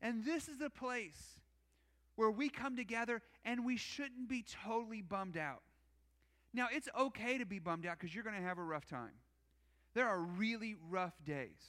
And 0.00 0.24
this 0.24 0.48
is 0.48 0.62
a 0.62 0.70
place 0.70 1.38
where 2.16 2.30
we 2.30 2.48
come 2.48 2.76
together 2.76 3.20
and 3.44 3.64
we 3.64 3.76
shouldn't 3.76 4.28
be 4.28 4.44
totally 4.64 5.02
bummed 5.02 5.36
out. 5.36 5.62
Now, 6.52 6.68
it's 6.72 6.88
okay 6.98 7.38
to 7.38 7.46
be 7.46 7.58
bummed 7.58 7.86
out 7.86 7.98
because 7.98 8.14
you're 8.14 8.24
going 8.24 8.36
to 8.36 8.42
have 8.42 8.58
a 8.58 8.62
rough 8.62 8.86
time. 8.86 9.12
There 9.94 10.08
are 10.08 10.20
really 10.20 10.76
rough 10.88 11.14
days. 11.24 11.60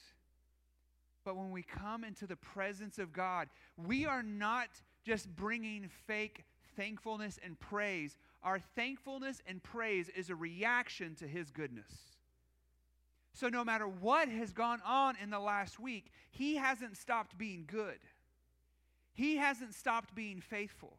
But 1.23 1.37
when 1.37 1.51
we 1.51 1.63
come 1.63 2.03
into 2.03 2.25
the 2.25 2.35
presence 2.35 2.97
of 2.97 3.13
God, 3.13 3.49
we 3.77 4.05
are 4.05 4.23
not 4.23 4.69
just 5.03 5.33
bringing 5.35 5.89
fake 6.07 6.45
thankfulness 6.75 7.39
and 7.43 7.59
praise. 7.59 8.17
Our 8.43 8.59
thankfulness 8.59 9.41
and 9.45 9.61
praise 9.61 10.09
is 10.09 10.29
a 10.29 10.35
reaction 10.35 11.15
to 11.15 11.27
His 11.27 11.51
goodness. 11.51 11.91
So, 13.33 13.49
no 13.49 13.63
matter 13.63 13.87
what 13.87 14.27
has 14.27 14.51
gone 14.51 14.81
on 14.85 15.15
in 15.21 15.29
the 15.29 15.39
last 15.39 15.79
week, 15.79 16.11
He 16.31 16.55
hasn't 16.55 16.97
stopped 16.97 17.37
being 17.37 17.65
good. 17.67 17.99
He 19.13 19.37
hasn't 19.37 19.75
stopped 19.75 20.15
being 20.15 20.41
faithful. 20.41 20.97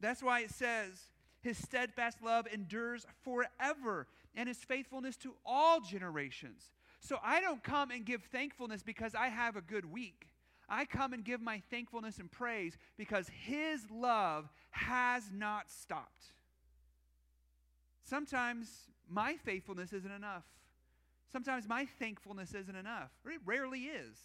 That's 0.00 0.22
why 0.22 0.40
it 0.40 0.50
says, 0.50 1.10
His 1.40 1.58
steadfast 1.58 2.22
love 2.22 2.46
endures 2.52 3.06
forever, 3.24 4.06
and 4.34 4.48
His 4.48 4.58
faithfulness 4.58 5.16
to 5.18 5.34
all 5.44 5.80
generations. 5.80 6.70
So 7.06 7.18
I 7.22 7.40
don't 7.40 7.62
come 7.62 7.92
and 7.92 8.04
give 8.04 8.24
thankfulness 8.24 8.82
because 8.82 9.14
I 9.14 9.28
have 9.28 9.54
a 9.54 9.60
good 9.60 9.84
week. 9.84 10.26
I 10.68 10.84
come 10.84 11.12
and 11.12 11.24
give 11.24 11.40
my 11.40 11.62
thankfulness 11.70 12.18
and 12.18 12.28
praise 12.28 12.76
because 12.96 13.28
His 13.28 13.88
love 13.92 14.48
has 14.70 15.22
not 15.32 15.70
stopped. 15.70 16.32
Sometimes 18.02 18.68
my 19.08 19.36
faithfulness 19.36 19.92
isn't 19.92 20.10
enough. 20.10 20.42
Sometimes 21.30 21.68
my 21.68 21.86
thankfulness 22.00 22.54
isn't 22.54 22.74
enough. 22.74 23.10
It 23.24 23.40
rarely 23.44 23.82
is, 23.82 24.16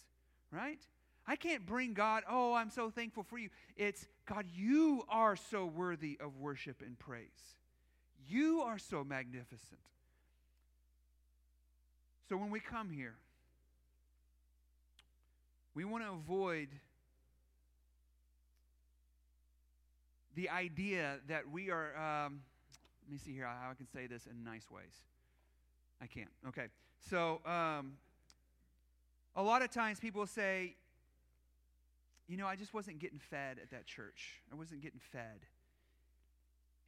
right? 0.50 0.80
I 1.24 1.36
can't 1.36 1.64
bring 1.64 1.94
God, 1.94 2.24
oh, 2.28 2.52
I'm 2.54 2.70
so 2.70 2.90
thankful 2.90 3.22
for 3.22 3.38
you. 3.38 3.50
It's, 3.76 4.08
God, 4.26 4.46
you 4.52 5.04
are 5.08 5.36
so 5.36 5.66
worthy 5.66 6.18
of 6.20 6.36
worship 6.36 6.82
and 6.84 6.98
praise. 6.98 7.28
You 8.26 8.62
are 8.62 8.78
so 8.78 9.04
magnificent. 9.04 9.78
So 12.32 12.38
when 12.38 12.48
we 12.48 12.60
come 12.60 12.88
here, 12.88 13.12
we 15.74 15.84
want 15.84 16.02
to 16.02 16.12
avoid 16.12 16.68
the 20.34 20.48
idea 20.48 21.16
that 21.28 21.50
we 21.50 21.70
are, 21.70 21.94
um, 21.94 22.40
let 23.04 23.12
me 23.12 23.18
see 23.18 23.34
here 23.34 23.44
how 23.44 23.70
I 23.70 23.74
can 23.74 23.86
say 23.86 24.06
this 24.06 24.24
in 24.24 24.42
nice 24.44 24.70
ways. 24.70 25.02
I 26.00 26.06
can't. 26.06 26.30
Okay. 26.48 26.68
So, 27.10 27.42
um, 27.44 27.98
a 29.36 29.42
lot 29.42 29.60
of 29.60 29.70
times 29.70 30.00
people 30.00 30.26
say, 30.26 30.76
you 32.28 32.38
know, 32.38 32.46
I 32.46 32.56
just 32.56 32.72
wasn't 32.72 32.98
getting 32.98 33.18
fed 33.18 33.58
at 33.62 33.70
that 33.72 33.84
church. 33.84 34.40
I 34.50 34.54
wasn't 34.54 34.80
getting 34.80 35.00
fed. 35.00 35.40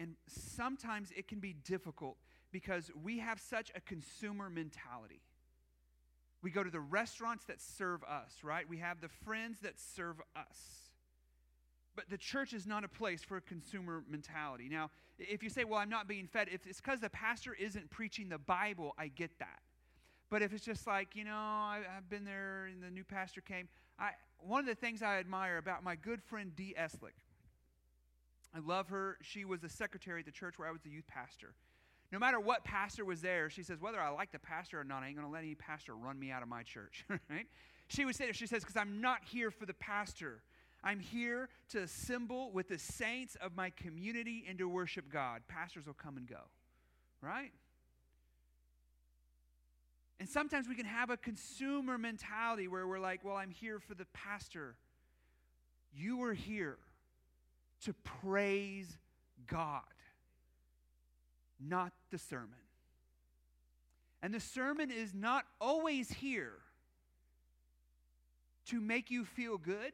And 0.01 0.17
sometimes 0.27 1.11
it 1.15 1.29
can 1.29 1.39
be 1.39 1.53
difficult 1.53 2.17
because 2.51 2.91
we 3.03 3.19
have 3.19 3.39
such 3.39 3.71
a 3.75 3.81
consumer 3.83 4.49
mentality. 4.49 5.21
We 6.45 6.51
go 6.51 6.63
to 6.63 6.71
the 6.71 6.79
restaurants 6.79 7.47
that 7.47 7.59
serve 7.59 8.05
us, 8.05 8.45
right? 8.45 8.69
We 8.69 8.77
have 8.77 9.01
the 9.01 9.09
friends 9.09 9.61
that 9.61 9.81
serve 9.81 10.21
us. 10.37 10.91
But 11.97 12.11
the 12.11 12.19
church 12.19 12.53
is 12.53 12.67
not 12.67 12.85
a 12.85 12.89
place 12.89 13.23
for 13.23 13.39
a 13.39 13.41
consumer 13.41 14.05
mentality. 14.11 14.69
Now, 14.69 14.91
if 15.19 15.43
you 15.43 15.49
say, 15.49 15.65
well, 15.65 15.79
I'm 15.79 15.89
not 15.89 16.07
being 16.07 16.27
fed, 16.27 16.49
if 16.53 16.67
it's 16.67 16.83
because 16.83 17.01
the 17.01 17.09
pastor 17.09 17.55
isn't 17.55 17.89
preaching 17.89 18.29
the 18.29 18.37
Bible, 18.37 18.95
I 18.99 19.09
get 19.09 19.39
that. 19.39 19.61
But 20.29 20.43
if 20.43 20.53
it's 20.53 20.67
just 20.67 20.87
like, 20.87 21.17
you 21.17 21.25
know, 21.25 21.33
I, 21.33 21.81
have 21.95 22.11
been 22.11 22.27
there 22.27 22.67
and 22.67 22.83
the 22.83 22.91
new 22.91 23.05
pastor 23.05 23.41
came, 23.41 23.67
I, 23.99 24.11
one 24.39 24.61
of 24.61 24.67
the 24.67 24.75
things 24.75 25.01
I 25.01 25.21
admire 25.21 25.57
about 25.57 25.83
my 25.83 25.97
good 25.97 26.23
friend 26.23 26.55
Dee 26.55 26.75
Eslick, 26.79 27.17
I 28.55 28.59
love 28.59 28.89
her. 28.89 29.17
She 29.23 29.47
was 29.47 29.61
the 29.61 29.71
secretary 29.71 30.21
at 30.21 30.27
the 30.27 30.33
church 30.33 30.59
where 30.59 30.69
I 30.69 30.73
was 30.73 30.83
the 30.83 30.91
youth 30.91 31.07
pastor. 31.07 31.55
No 32.15 32.21
matter 32.21 32.39
what 32.39 32.63
pastor 32.63 33.05
was 33.05 33.23
there, 33.23 33.51
she 33.51 33.65
says, 33.65 33.81
whether 33.81 34.01
I 34.01 34.09
like 34.11 34.31
the 34.31 34.39
pastor 34.39 34.79
or 34.79 34.85
not, 34.85 35.03
I 35.03 35.09
ain't 35.09 35.17
going 35.17 35.27
to 35.27 35.33
let 35.33 35.43
any 35.43 35.57
pastor 35.57 35.97
run 35.97 36.17
me 36.17 36.31
out 36.31 36.45
of 36.45 36.49
my 36.49 36.63
church. 36.63 37.05
right? 37.29 37.49
She 37.89 38.05
would 38.05 38.15
say, 38.15 38.31
she 38.31 38.47
says, 38.47 38.63
because 38.63 38.77
I'm 38.77 39.01
not 39.01 39.25
here 39.25 39.51
for 39.51 39.67
the 39.67 39.75
pastor. 39.75 40.41
I'm 40.85 41.01
here 41.01 41.49
to 41.71 41.81
assemble 41.81 42.53
with 42.53 42.69
the 42.69 42.79
saints 42.79 43.37
of 43.41 43.57
my 43.57 43.71
community 43.71 44.45
and 44.49 44.57
to 44.59 44.69
worship 44.69 45.11
God. 45.11 45.43
Pastors 45.49 45.87
will 45.87 45.95
come 45.95 46.17
and 46.17 46.29
go, 46.29 46.39
right? 47.21 47.51
And 50.21 50.29
sometimes 50.29 50.69
we 50.69 50.77
can 50.77 50.87
have 50.87 51.11
a 51.11 51.17
consumer 51.17 51.99
mentality 51.99 52.69
where 52.69 52.87
we're 52.87 53.01
like, 53.01 53.25
well, 53.25 53.35
I'm 53.35 53.51
here 53.51 53.81
for 53.81 53.97
the 53.97 54.07
pastor. 54.13 54.77
You 55.93 56.23
are 56.23 56.35
here 56.35 56.79
to 57.87 57.93
praise 58.23 58.99
God 59.49 59.83
not 61.61 61.93
the 62.11 62.19
sermon. 62.19 62.59
And 64.23 64.33
the 64.33 64.41
sermon 64.41 64.91
is 64.91 65.13
not 65.13 65.45
always 65.61 66.11
here 66.11 66.55
to 68.67 68.81
make 68.81 69.11
you 69.11 69.25
feel 69.25 69.59
good 69.59 69.93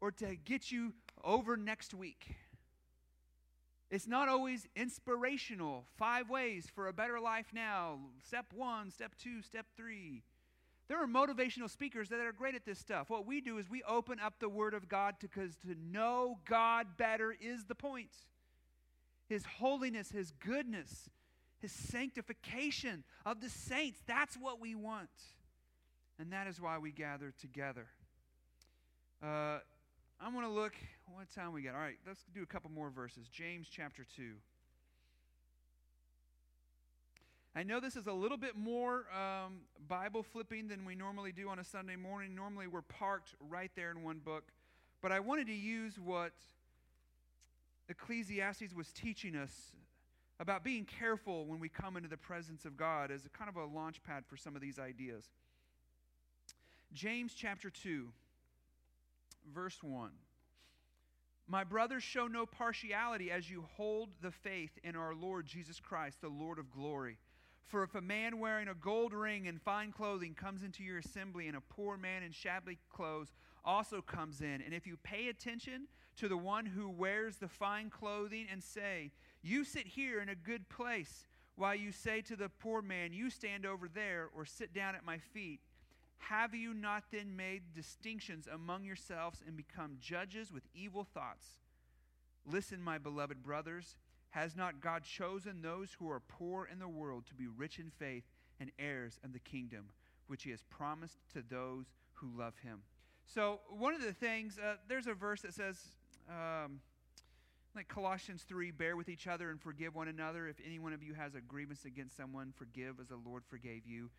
or 0.00 0.12
to 0.12 0.36
get 0.44 0.70
you 0.70 0.92
over 1.24 1.56
next 1.56 1.92
week. 1.92 2.36
It's 3.90 4.06
not 4.06 4.28
always 4.28 4.66
inspirational. 4.74 5.84
Five 5.96 6.28
ways 6.28 6.66
for 6.74 6.88
a 6.88 6.92
better 6.92 7.20
life 7.20 7.46
now. 7.52 7.98
Step 8.24 8.46
one, 8.54 8.90
step 8.90 9.12
two, 9.20 9.42
step 9.42 9.66
three. 9.76 10.22
There 10.88 11.02
are 11.02 11.06
motivational 11.06 11.68
speakers 11.68 12.08
that 12.10 12.20
are 12.20 12.32
great 12.32 12.54
at 12.54 12.64
this 12.64 12.78
stuff. 12.78 13.10
What 13.10 13.26
we 13.26 13.40
do 13.40 13.58
is 13.58 13.68
we 13.68 13.82
open 13.84 14.20
up 14.20 14.34
the 14.38 14.48
Word 14.48 14.74
of 14.74 14.88
God 14.88 15.16
because 15.20 15.56
to 15.56 15.74
know 15.90 16.38
God 16.48 16.96
better 16.96 17.34
is 17.40 17.64
the 17.64 17.74
point. 17.74 18.10
His 19.28 19.44
holiness, 19.44 20.10
His 20.10 20.32
goodness, 20.32 21.08
His 21.58 21.72
sanctification 21.72 23.04
of 23.24 23.40
the 23.40 23.48
saints. 23.48 24.00
That's 24.06 24.36
what 24.36 24.60
we 24.60 24.74
want. 24.74 25.08
And 26.18 26.32
that 26.32 26.46
is 26.46 26.60
why 26.60 26.78
we 26.78 26.92
gather 26.92 27.32
together. 27.38 27.86
Uh, 29.22 29.58
I'm 30.20 30.32
going 30.32 30.44
to 30.44 30.50
look, 30.50 30.72
what 31.14 31.30
time 31.34 31.52
we 31.52 31.62
got? 31.62 31.74
All 31.74 31.80
right, 31.80 31.98
let's 32.06 32.24
do 32.34 32.42
a 32.42 32.46
couple 32.46 32.70
more 32.70 32.90
verses. 32.90 33.28
James 33.28 33.68
chapter 33.70 34.06
2. 34.16 34.32
I 37.54 37.62
know 37.62 37.80
this 37.80 37.96
is 37.96 38.06
a 38.06 38.12
little 38.12 38.36
bit 38.36 38.54
more 38.54 39.06
um, 39.14 39.60
Bible 39.88 40.22
flipping 40.22 40.68
than 40.68 40.84
we 40.84 40.94
normally 40.94 41.32
do 41.32 41.48
on 41.48 41.58
a 41.58 41.64
Sunday 41.64 41.96
morning. 41.96 42.34
Normally 42.34 42.66
we're 42.66 42.82
parked 42.82 43.34
right 43.40 43.70
there 43.74 43.90
in 43.90 44.02
one 44.02 44.18
book. 44.18 44.44
But 45.00 45.10
I 45.10 45.20
wanted 45.20 45.46
to 45.46 45.54
use 45.54 45.98
what 45.98 46.32
Ecclesiastes 47.88 48.74
was 48.74 48.92
teaching 48.92 49.36
us 49.36 49.72
about 50.38 50.64
being 50.64 50.84
careful 50.84 51.46
when 51.46 51.60
we 51.60 51.68
come 51.68 51.96
into 51.96 52.08
the 52.08 52.16
presence 52.16 52.64
of 52.64 52.76
God 52.76 53.10
as 53.10 53.24
a 53.24 53.30
kind 53.30 53.48
of 53.48 53.56
a 53.56 53.64
launch 53.64 54.02
pad 54.02 54.24
for 54.26 54.36
some 54.36 54.54
of 54.54 54.60
these 54.60 54.78
ideas. 54.78 55.24
James 56.92 57.32
chapter 57.34 57.70
2, 57.70 58.08
verse 59.54 59.82
1. 59.82 60.10
My 61.48 61.62
brothers, 61.62 62.02
show 62.02 62.26
no 62.26 62.44
partiality 62.44 63.30
as 63.30 63.48
you 63.48 63.64
hold 63.76 64.10
the 64.20 64.32
faith 64.32 64.78
in 64.82 64.96
our 64.96 65.14
Lord 65.14 65.46
Jesus 65.46 65.78
Christ, 65.78 66.20
the 66.20 66.28
Lord 66.28 66.58
of 66.58 66.72
glory. 66.72 67.18
For 67.66 67.82
if 67.82 67.94
a 67.94 68.00
man 68.00 68.40
wearing 68.40 68.68
a 68.68 68.74
gold 68.74 69.12
ring 69.12 69.46
and 69.46 69.62
fine 69.62 69.92
clothing 69.92 70.34
comes 70.34 70.62
into 70.62 70.82
your 70.82 70.98
assembly, 70.98 71.46
and 71.46 71.56
a 71.56 71.60
poor 71.60 71.96
man 71.96 72.24
in 72.24 72.32
shabby 72.32 72.78
clothes 72.92 73.32
also 73.64 74.00
comes 74.00 74.40
in, 74.40 74.60
and 74.60 74.74
if 74.74 74.86
you 74.86 74.96
pay 75.02 75.28
attention 75.28 75.86
to 76.16 76.28
the 76.28 76.36
one 76.36 76.66
who 76.66 76.88
wears 76.88 77.36
the 77.36 77.48
fine 77.48 77.90
clothing 77.90 78.46
and 78.50 78.62
say, 78.62 79.12
You 79.42 79.64
sit 79.64 79.86
here 79.86 80.20
in 80.20 80.28
a 80.28 80.34
good 80.34 80.68
place, 80.68 81.26
while 81.56 81.74
you 81.74 81.92
say 81.92 82.20
to 82.22 82.36
the 82.36 82.48
poor 82.48 82.82
man, 82.82 83.12
You 83.12 83.30
stand 83.30 83.66
over 83.66 83.88
there, 83.88 84.28
or 84.34 84.44
sit 84.44 84.74
down 84.74 84.94
at 84.94 85.04
my 85.04 85.18
feet, 85.18 85.60
have 86.18 86.54
you 86.54 86.74
not 86.74 87.04
then 87.12 87.36
made 87.36 87.74
distinctions 87.74 88.48
among 88.52 88.84
yourselves 88.84 89.42
and 89.46 89.56
become 89.56 89.98
judges 90.00 90.52
with 90.52 90.64
evil 90.74 91.04
thoughts? 91.04 91.46
Listen, 92.44 92.82
my 92.82 92.98
beloved 92.98 93.42
brothers. 93.42 93.96
Has 94.30 94.54
not 94.54 94.82
God 94.82 95.02
chosen 95.02 95.62
those 95.62 95.96
who 95.98 96.10
are 96.10 96.20
poor 96.20 96.68
in 96.70 96.78
the 96.78 96.88
world 96.88 97.24
to 97.26 97.34
be 97.34 97.46
rich 97.46 97.78
in 97.78 97.90
faith 97.90 98.24
and 98.60 98.70
heirs 98.78 99.18
of 99.24 99.32
the 99.32 99.38
kingdom, 99.38 99.86
which 100.26 100.42
he 100.42 100.50
has 100.50 100.62
promised 100.64 101.16
to 101.32 101.42
those 101.48 101.86
who 102.14 102.28
love 102.36 102.52
him? 102.62 102.82
So, 103.24 103.60
one 103.70 103.94
of 103.94 104.02
the 104.02 104.12
things, 104.12 104.58
uh, 104.58 104.74
there's 104.88 105.06
a 105.06 105.14
verse 105.14 105.40
that 105.40 105.54
says, 105.54 105.78
um, 106.28 106.80
like 107.74 107.88
Colossians 107.88 108.44
3, 108.48 108.70
bear 108.70 108.96
with 108.96 109.08
each 109.08 109.26
other 109.26 109.50
and 109.50 109.60
forgive 109.60 109.94
one 109.94 110.08
another. 110.08 110.48
If 110.48 110.56
any 110.64 110.78
one 110.78 110.92
of 110.92 111.02
you 111.02 111.14
has 111.14 111.34
a 111.34 111.40
grievance 111.40 111.84
against 111.84 112.16
someone, 112.16 112.52
forgive 112.56 112.98
as 113.00 113.08
the 113.08 113.18
Lord 113.24 113.44
forgave 113.44 113.86
you. 113.86 114.10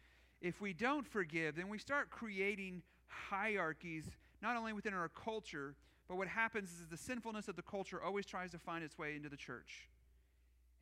If 0.42 0.62
we 0.62 0.74
don't 0.74 1.08
forgive, 1.08 1.56
then 1.56 1.68
we 1.68 1.80
start 1.80 2.10
creating 2.12 2.84
hierarchies, 3.08 4.06
not 4.42 4.56
only 4.56 4.74
within 4.74 4.94
our 4.94 5.10
culture, 5.10 5.76
but 6.08 6.18
what 6.18 6.28
happens 6.28 6.70
is 6.70 6.88
the 6.90 6.98
sinfulness 6.98 7.48
of 7.48 7.56
the 7.56 7.62
culture 7.64 8.02
always 8.02 8.26
tries 8.26 8.52
to 8.52 8.60
find 8.60 8.84
its 8.84 8.98
way 8.98 9.16
into 9.16 9.30
the 9.30 9.38
church. 9.38 9.90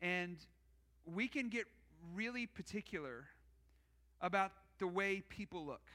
And 0.02 0.36
we 1.06 1.28
can 1.28 1.48
get 1.48 1.64
really 2.14 2.46
particular 2.46 3.26
about 4.20 4.52
the 4.78 4.86
way 4.86 5.22
people 5.28 5.64
look. 5.64 5.88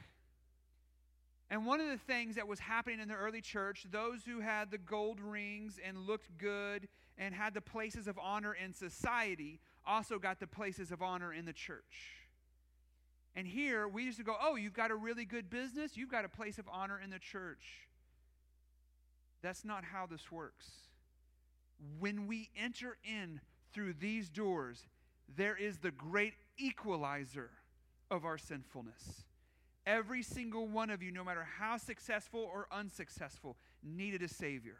And 1.52 1.66
one 1.66 1.82
of 1.82 1.90
the 1.90 1.98
things 1.98 2.36
that 2.36 2.48
was 2.48 2.60
happening 2.60 3.02
in 3.02 3.10
the 3.10 3.14
early 3.14 3.42
church, 3.42 3.86
those 3.92 4.24
who 4.24 4.40
had 4.40 4.72
the 4.72 4.78
gold 4.78 5.20
rings 5.20 5.78
and 5.86 5.98
looked 6.08 6.38
good 6.38 6.88
and 7.18 7.36
had 7.36 7.54
the 7.54 7.60
places 7.60 8.08
of 8.08 8.18
honor 8.18 8.54
in 8.54 8.74
society 8.74 9.60
also 9.86 10.18
got 10.18 10.40
the 10.40 10.48
places 10.48 10.94
of 10.94 11.02
honor 11.02 11.34
in 11.34 11.44
the 11.44 11.52
church. 11.52 12.16
And 13.36 13.46
here 13.46 13.86
we 13.86 14.04
used 14.04 14.18
to 14.18 14.24
go, 14.24 14.36
oh, 14.42 14.56
you've 14.56 14.74
got 14.74 14.92
a 14.92 14.96
really 14.96 15.26
good 15.26 15.50
business, 15.50 15.98
you've 15.98 16.10
got 16.10 16.24
a 16.24 16.30
place 16.30 16.58
of 16.58 16.70
honor 16.72 17.02
in 17.04 17.10
the 17.10 17.20
church. 17.20 17.86
That's 19.42 19.66
not 19.66 19.84
how 19.84 20.06
this 20.06 20.32
works. 20.32 20.68
When 22.00 22.28
we 22.28 22.50
enter 22.56 22.96
in 23.04 23.42
through 23.74 23.96
these 24.00 24.30
doors, 24.30 24.86
there 25.36 25.58
is 25.58 25.80
the 25.80 25.92
great 25.92 26.34
equalizer 26.58 27.50
of 28.10 28.24
our 28.24 28.38
sinfulness. 28.38 29.26
Every 29.86 30.22
single 30.22 30.68
one 30.68 30.90
of 30.90 31.02
you, 31.02 31.12
no 31.12 31.24
matter 31.24 31.48
how 31.58 31.78
successful 31.78 32.48
or 32.52 32.68
unsuccessful, 32.72 33.58
needed 33.84 34.22
a 34.22 34.28
Savior, 34.28 34.78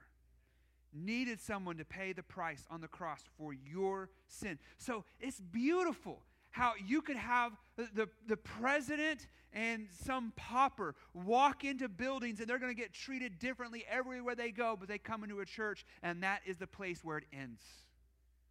needed 0.94 1.40
someone 1.40 1.78
to 1.78 1.86
pay 1.86 2.14
the 2.14 2.24
price 2.24 2.66
on 2.70 2.82
the 2.82 2.88
cross 2.88 3.24
for 3.38 3.54
your 3.54 4.10
sin. 4.28 4.60
So 4.78 5.06
it's 5.20 5.40
beautiful 5.40 6.22
how 6.52 6.74
you 6.86 7.02
could 7.02 7.16
have 7.16 7.54
the, 7.78 8.10
the, 8.28 8.38
president 8.38 9.28
and 9.54 9.88
some 10.04 10.34
pauper 10.36 10.96
walk 11.14 11.64
into 11.64 11.88
buildings 11.88 12.42
and 12.42 12.48
they're 12.48 12.60
going 12.60 12.76
to 12.76 12.80
get 12.80 12.94
treated 12.94 13.40
differently 13.40 13.86
everywhere 13.90 14.36
they 14.36 14.52
go, 14.52 14.76
but 14.78 14.90
they 14.90 14.98
come 14.98 15.24
into 15.24 15.40
a 15.40 15.46
church 15.46 15.86
and 16.04 16.22
that 16.24 16.42
is 16.46 16.58
the 16.58 16.68
place 16.68 17.04
where 17.04 17.18
it 17.18 17.24
ends 17.32 17.62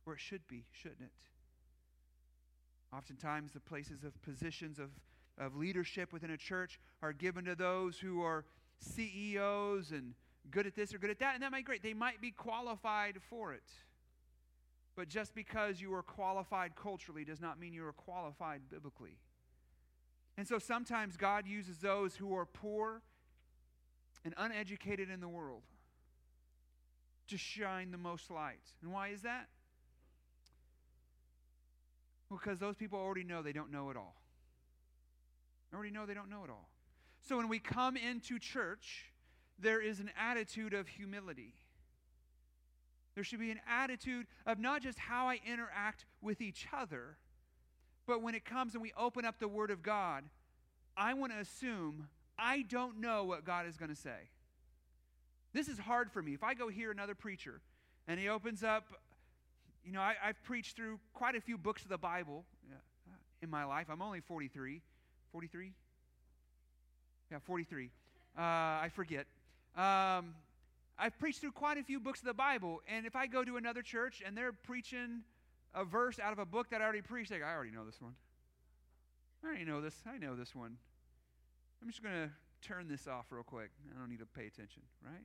where 0.04 0.16
it 0.16 0.20
should 0.20 0.46
be, 0.48 0.64
shouldn't 0.72 1.02
it? 1.02 1.12
Oftentimes, 2.92 3.52
the 3.52 3.60
places 3.60 4.02
of 4.02 4.20
positions 4.22 4.78
of, 4.78 4.90
of 5.38 5.56
leadership 5.56 6.12
within 6.12 6.30
a 6.30 6.36
church 6.36 6.78
are 7.02 7.12
given 7.12 7.44
to 7.46 7.54
those 7.54 7.98
who 7.98 8.22
are 8.22 8.44
CEOs 8.78 9.92
and 9.92 10.14
good 10.50 10.66
at 10.66 10.74
this 10.74 10.94
or 10.94 10.98
good 10.98 11.10
at 11.10 11.18
that, 11.20 11.34
and 11.34 11.42
that 11.42 11.50
might 11.52 11.58
be 11.58 11.64
great. 11.64 11.82
They 11.82 11.94
might 11.94 12.20
be 12.20 12.30
qualified 12.30 13.18
for 13.28 13.52
it. 13.52 13.70
But 14.96 15.08
just 15.08 15.34
because 15.34 15.80
you 15.80 15.94
are 15.94 16.02
qualified 16.02 16.74
culturally 16.76 17.24
does 17.24 17.40
not 17.40 17.58
mean 17.58 17.72
you 17.72 17.86
are 17.86 17.92
qualified 17.92 18.62
biblically. 18.70 19.18
And 20.36 20.46
so 20.46 20.58
sometimes 20.58 21.16
God 21.16 21.46
uses 21.46 21.78
those 21.78 22.16
who 22.16 22.34
are 22.34 22.46
poor 22.46 23.02
and 24.24 24.34
uneducated 24.36 25.10
in 25.10 25.20
the 25.20 25.28
world 25.28 25.62
to 27.28 27.38
shine 27.38 27.90
the 27.90 27.98
most 27.98 28.30
light. 28.30 28.60
And 28.82 28.92
why 28.92 29.08
is 29.08 29.22
that? 29.22 29.48
Because 32.30 32.58
those 32.58 32.76
people 32.76 32.98
already 32.98 33.24
know 33.24 33.42
they 33.42 33.52
don't 33.52 33.72
know 33.72 33.90
it 33.90 33.96
all. 33.96 34.19
They 35.70 35.76
already 35.76 35.92
know 35.92 36.06
they 36.06 36.14
don't 36.14 36.30
know 36.30 36.44
it 36.44 36.50
all. 36.50 36.68
So 37.20 37.36
when 37.36 37.48
we 37.48 37.58
come 37.58 37.96
into 37.96 38.38
church, 38.38 39.06
there 39.58 39.80
is 39.80 40.00
an 40.00 40.10
attitude 40.18 40.72
of 40.74 40.88
humility. 40.88 41.54
There 43.14 43.24
should 43.24 43.40
be 43.40 43.50
an 43.50 43.60
attitude 43.68 44.26
of 44.46 44.58
not 44.58 44.82
just 44.82 44.98
how 44.98 45.26
I 45.26 45.40
interact 45.46 46.06
with 46.22 46.40
each 46.40 46.66
other, 46.72 47.16
but 48.06 48.22
when 48.22 48.34
it 48.34 48.44
comes 48.44 48.74
and 48.74 48.82
we 48.82 48.92
open 48.96 49.24
up 49.24 49.38
the 49.38 49.48
Word 49.48 49.70
of 49.70 49.82
God, 49.82 50.24
I 50.96 51.14
want 51.14 51.32
to 51.32 51.38
assume 51.38 52.08
I 52.38 52.62
don't 52.62 53.00
know 53.00 53.24
what 53.24 53.44
God 53.44 53.66
is 53.66 53.76
going 53.76 53.90
to 53.90 53.96
say. 53.96 54.30
This 55.52 55.68
is 55.68 55.78
hard 55.78 56.10
for 56.10 56.22
me. 56.22 56.32
If 56.32 56.42
I 56.42 56.54
go 56.54 56.68
hear 56.68 56.90
another 56.90 57.14
preacher 57.14 57.60
and 58.08 58.18
he 58.18 58.28
opens 58.28 58.62
up 58.62 58.84
you 59.84 59.92
know, 59.92 60.00
I, 60.00 60.14
have 60.20 60.42
preached 60.44 60.76
through 60.76 60.98
quite 61.14 61.34
a 61.34 61.40
few 61.40 61.56
books 61.56 61.82
of 61.82 61.88
the 61.88 61.98
Bible 61.98 62.44
uh, 62.70 63.14
in 63.42 63.50
my 63.50 63.64
life. 63.64 63.86
I'm 63.90 64.02
only 64.02 64.20
43. 64.20 64.82
43? 65.32 65.72
Yeah, 67.30 67.38
43. 67.44 67.90
Uh, 68.36 68.40
I 68.40 68.90
forget. 68.94 69.26
Um, 69.76 70.34
I've 70.98 71.18
preached 71.18 71.40
through 71.40 71.52
quite 71.52 71.78
a 71.78 71.82
few 71.82 72.00
books 72.00 72.20
of 72.20 72.26
the 72.26 72.34
Bible, 72.34 72.82
and 72.88 73.06
if 73.06 73.16
I 73.16 73.26
go 73.26 73.44
to 73.44 73.56
another 73.56 73.82
church 73.82 74.22
and 74.24 74.36
they're 74.36 74.52
preaching 74.52 75.22
a 75.74 75.84
verse 75.84 76.18
out 76.18 76.32
of 76.32 76.38
a 76.38 76.44
book 76.44 76.70
that 76.70 76.80
I 76.80 76.84
already 76.84 77.02
preached, 77.02 77.30
like, 77.30 77.42
I 77.42 77.54
already 77.54 77.70
know 77.70 77.84
this 77.84 78.00
one. 78.00 78.14
I 79.42 79.46
already 79.46 79.64
know 79.64 79.80
this. 79.80 79.94
I 80.06 80.18
know 80.18 80.36
this 80.36 80.54
one. 80.54 80.76
I'm 81.80 81.88
just 81.88 82.02
going 82.02 82.14
to 82.14 82.30
turn 82.66 82.88
this 82.88 83.06
off 83.06 83.26
real 83.30 83.42
quick. 83.42 83.70
I 83.94 83.98
don't 83.98 84.10
need 84.10 84.18
to 84.18 84.26
pay 84.26 84.46
attention, 84.46 84.82
right? 85.02 85.24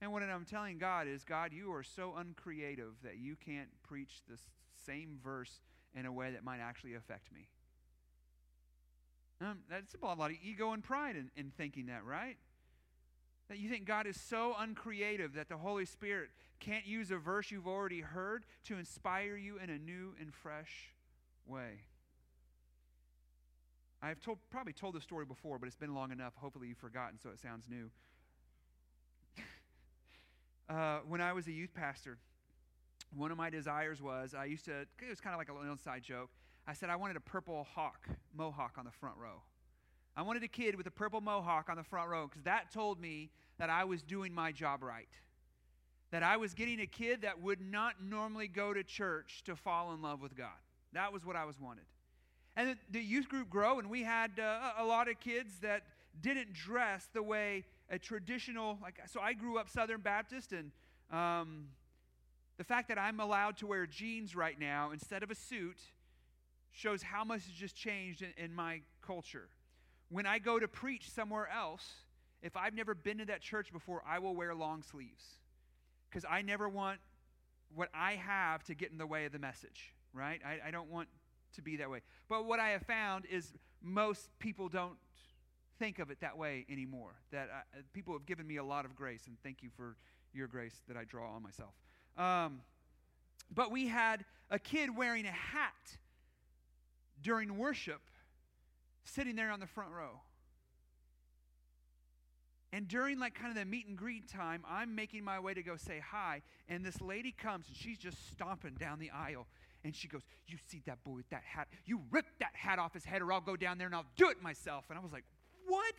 And 0.00 0.12
what 0.12 0.22
I'm 0.22 0.46
telling 0.46 0.78
God 0.78 1.06
is, 1.06 1.24
God, 1.24 1.52
you 1.52 1.72
are 1.72 1.82
so 1.82 2.14
uncreative 2.16 2.94
that 3.04 3.18
you 3.18 3.36
can't 3.36 3.68
preach 3.82 4.22
the 4.28 4.38
same 4.86 5.18
verse 5.22 5.60
in 5.94 6.06
a 6.06 6.12
way 6.12 6.30
that 6.30 6.42
might 6.42 6.60
actually 6.60 6.94
affect 6.94 7.30
me. 7.32 7.48
Um, 9.40 9.60
that's 9.70 9.94
a 10.02 10.06
lot 10.06 10.30
of 10.30 10.36
ego 10.42 10.72
and 10.72 10.82
pride 10.82 11.16
in, 11.16 11.30
in 11.36 11.50
thinking 11.50 11.86
that, 11.86 12.04
right? 12.04 12.36
That 13.48 13.58
you 13.58 13.68
think 13.68 13.86
God 13.86 14.06
is 14.06 14.20
so 14.20 14.54
uncreative 14.58 15.34
that 15.34 15.48
the 15.48 15.56
Holy 15.56 15.86
Spirit 15.86 16.28
can't 16.60 16.86
use 16.86 17.10
a 17.10 17.16
verse 17.16 17.50
you've 17.50 17.66
already 17.66 18.00
heard 18.00 18.44
to 18.66 18.78
inspire 18.78 19.36
you 19.36 19.58
in 19.58 19.70
a 19.70 19.78
new 19.78 20.14
and 20.20 20.32
fresh 20.32 20.92
way. 21.46 21.80
I've 24.02 24.20
told, 24.20 24.38
probably 24.50 24.72
told 24.72 24.94
this 24.94 25.02
story 25.02 25.24
before, 25.24 25.58
but 25.58 25.66
it's 25.66 25.76
been 25.76 25.94
long 25.94 26.12
enough. 26.12 26.34
Hopefully, 26.36 26.68
you've 26.68 26.78
forgotten, 26.78 27.18
so 27.18 27.30
it 27.30 27.38
sounds 27.40 27.66
new. 27.68 27.90
Uh, 30.68 31.00
when 31.08 31.20
I 31.20 31.32
was 31.32 31.48
a 31.48 31.50
youth 31.50 31.74
pastor, 31.74 32.16
one 33.16 33.32
of 33.32 33.36
my 33.36 33.50
desires 33.50 34.00
was 34.00 34.34
I 34.38 34.44
used 34.44 34.66
to, 34.66 34.82
it 34.82 35.08
was 35.08 35.20
kind 35.20 35.34
of 35.34 35.38
like 35.38 35.48
a 35.48 35.52
little 35.52 35.72
inside 35.72 36.04
joke. 36.04 36.30
I 36.70 36.72
said 36.72 36.88
I 36.88 36.94
wanted 36.94 37.16
a 37.16 37.20
purple 37.20 37.66
hawk, 37.74 38.06
mohawk 38.32 38.76
on 38.78 38.84
the 38.84 38.92
front 38.92 39.16
row. 39.16 39.42
I 40.16 40.22
wanted 40.22 40.44
a 40.44 40.48
kid 40.48 40.76
with 40.76 40.86
a 40.86 40.90
purple 40.92 41.20
mohawk 41.20 41.68
on 41.68 41.76
the 41.76 41.82
front 41.82 42.08
row 42.08 42.28
because 42.28 42.44
that 42.44 42.70
told 42.72 43.00
me 43.00 43.30
that 43.58 43.68
I 43.68 43.82
was 43.82 44.02
doing 44.02 44.32
my 44.32 44.52
job 44.52 44.84
right. 44.84 45.08
That 46.12 46.22
I 46.22 46.36
was 46.36 46.54
getting 46.54 46.80
a 46.80 46.86
kid 46.86 47.22
that 47.22 47.42
would 47.42 47.60
not 47.60 48.04
normally 48.04 48.46
go 48.46 48.72
to 48.72 48.84
church 48.84 49.42
to 49.46 49.56
fall 49.56 49.92
in 49.94 50.00
love 50.00 50.22
with 50.22 50.36
God. 50.36 50.60
That 50.92 51.12
was 51.12 51.26
what 51.26 51.34
I 51.34 51.44
was 51.44 51.58
wanted. 51.58 51.86
And 52.54 52.76
the 52.88 53.00
youth 53.00 53.28
group 53.28 53.50
grew, 53.50 53.80
and 53.80 53.90
we 53.90 54.04
had 54.04 54.38
uh, 54.38 54.74
a 54.78 54.84
lot 54.84 55.08
of 55.08 55.18
kids 55.18 55.58
that 55.62 55.82
didn't 56.20 56.52
dress 56.52 57.08
the 57.12 57.22
way 57.22 57.64
a 57.90 57.98
traditional, 57.98 58.78
like, 58.80 59.00
so 59.08 59.20
I 59.20 59.32
grew 59.32 59.58
up 59.58 59.68
Southern 59.68 60.02
Baptist, 60.02 60.52
and 60.52 60.70
um, 61.10 61.66
the 62.58 62.64
fact 62.64 62.86
that 62.90 62.98
I'm 62.98 63.18
allowed 63.18 63.56
to 63.56 63.66
wear 63.66 63.86
jeans 63.86 64.36
right 64.36 64.58
now 64.60 64.92
instead 64.92 65.24
of 65.24 65.32
a 65.32 65.34
suit 65.34 65.80
shows 66.72 67.02
how 67.02 67.24
much 67.24 67.44
has 67.44 67.54
just 67.54 67.76
changed 67.76 68.22
in, 68.22 68.32
in 68.36 68.54
my 68.54 68.80
culture. 69.02 69.48
When 70.08 70.26
I 70.26 70.38
go 70.38 70.58
to 70.58 70.68
preach 70.68 71.10
somewhere 71.10 71.48
else, 71.48 71.88
if 72.42 72.56
I've 72.56 72.74
never 72.74 72.94
been 72.94 73.18
to 73.18 73.26
that 73.26 73.40
church 73.40 73.72
before, 73.72 74.02
I 74.06 74.18
will 74.18 74.34
wear 74.34 74.54
long 74.54 74.82
sleeves 74.82 75.24
because 76.08 76.24
I 76.28 76.42
never 76.42 76.68
want 76.68 76.98
what 77.74 77.88
I 77.94 78.12
have 78.12 78.64
to 78.64 78.74
get 78.74 78.90
in 78.90 78.98
the 78.98 79.06
way 79.06 79.26
of 79.26 79.32
the 79.32 79.38
message, 79.38 79.94
right? 80.12 80.40
I, 80.44 80.68
I 80.68 80.70
don't 80.70 80.90
want 80.90 81.08
to 81.54 81.62
be 81.62 81.76
that 81.76 81.90
way. 81.90 82.00
But 82.28 82.46
what 82.46 82.58
I 82.58 82.70
have 82.70 82.82
found 82.82 83.26
is 83.26 83.52
most 83.82 84.28
people 84.38 84.68
don't 84.68 84.96
think 85.78 85.98
of 85.98 86.10
it 86.10 86.20
that 86.20 86.36
way 86.36 86.66
anymore. 86.70 87.14
That 87.30 87.48
I, 87.52 87.78
people 87.92 88.12
have 88.14 88.26
given 88.26 88.46
me 88.46 88.56
a 88.56 88.64
lot 88.64 88.84
of 88.84 88.96
grace, 88.96 89.26
and 89.26 89.36
thank 89.42 89.62
you 89.62 89.70
for 89.76 89.96
your 90.32 90.46
grace 90.46 90.82
that 90.88 90.96
I 90.96 91.04
draw 91.04 91.34
on 91.34 91.42
myself. 91.42 91.74
Um, 92.16 92.60
but 93.52 93.70
we 93.70 93.88
had 93.88 94.24
a 94.50 94.58
kid 94.58 94.96
wearing 94.96 95.26
a 95.26 95.32
hat 95.32 95.98
during 97.22 97.56
worship, 97.56 98.00
sitting 99.04 99.36
there 99.36 99.50
on 99.50 99.60
the 99.60 99.66
front 99.66 99.90
row. 99.90 100.20
And 102.72 102.86
during 102.86 103.18
like 103.18 103.34
kind 103.34 103.50
of 103.50 103.56
the 103.56 103.64
meet 103.64 103.88
and 103.88 103.96
greet 103.96 104.28
time, 104.28 104.62
I'm 104.68 104.94
making 104.94 105.24
my 105.24 105.40
way 105.40 105.54
to 105.54 105.62
go 105.62 105.76
say 105.76 106.00
hi, 106.04 106.42
and 106.68 106.84
this 106.84 107.00
lady 107.00 107.32
comes 107.32 107.66
and 107.66 107.76
she's 107.76 107.98
just 107.98 108.30
stomping 108.30 108.74
down 108.74 108.98
the 108.98 109.10
aisle. 109.10 109.46
And 109.82 109.94
she 109.94 110.08
goes, 110.08 110.22
You 110.46 110.58
see 110.68 110.82
that 110.86 111.02
boy 111.04 111.12
with 111.12 111.30
that 111.30 111.42
hat? 111.42 111.68
You 111.86 112.02
rip 112.10 112.26
that 112.38 112.54
hat 112.54 112.78
off 112.78 112.92
his 112.92 113.04
head, 113.04 113.22
or 113.22 113.32
I'll 113.32 113.40
go 113.40 113.56
down 113.56 113.78
there 113.78 113.86
and 113.86 113.94
I'll 113.94 114.06
do 114.16 114.28
it 114.28 114.42
myself. 114.42 114.84
And 114.88 114.98
I 114.98 115.02
was 115.02 115.12
like, 115.12 115.24
What? 115.66 115.94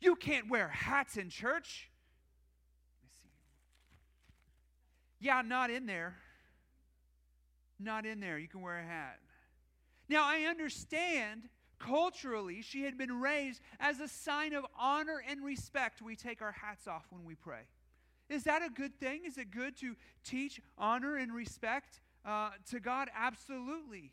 You 0.00 0.16
can't 0.16 0.50
wear 0.50 0.68
hats 0.68 1.16
in 1.16 1.30
church. 1.30 1.88
Yeah, 5.20 5.40
not 5.42 5.70
in 5.70 5.86
there. 5.86 6.16
Not 7.78 8.04
in 8.04 8.20
there. 8.20 8.38
You 8.38 8.48
can 8.48 8.60
wear 8.60 8.78
a 8.78 8.84
hat. 8.84 9.18
Now, 10.08 10.24
I 10.24 10.46
understand 10.48 11.48
culturally 11.78 12.62
she 12.62 12.82
had 12.82 12.96
been 12.96 13.20
raised 13.20 13.60
as 13.80 14.00
a 14.00 14.08
sign 14.08 14.54
of 14.54 14.64
honor 14.78 15.22
and 15.28 15.44
respect. 15.44 16.02
We 16.02 16.16
take 16.16 16.42
our 16.42 16.52
hats 16.52 16.86
off 16.86 17.06
when 17.10 17.24
we 17.24 17.34
pray. 17.34 17.62
Is 18.28 18.44
that 18.44 18.62
a 18.62 18.70
good 18.70 18.98
thing? 18.98 19.22
Is 19.26 19.38
it 19.38 19.50
good 19.50 19.76
to 19.80 19.94
teach 20.24 20.60
honor 20.78 21.16
and 21.16 21.32
respect 21.32 22.00
uh, 22.24 22.50
to 22.70 22.80
God? 22.80 23.08
Absolutely. 23.14 24.12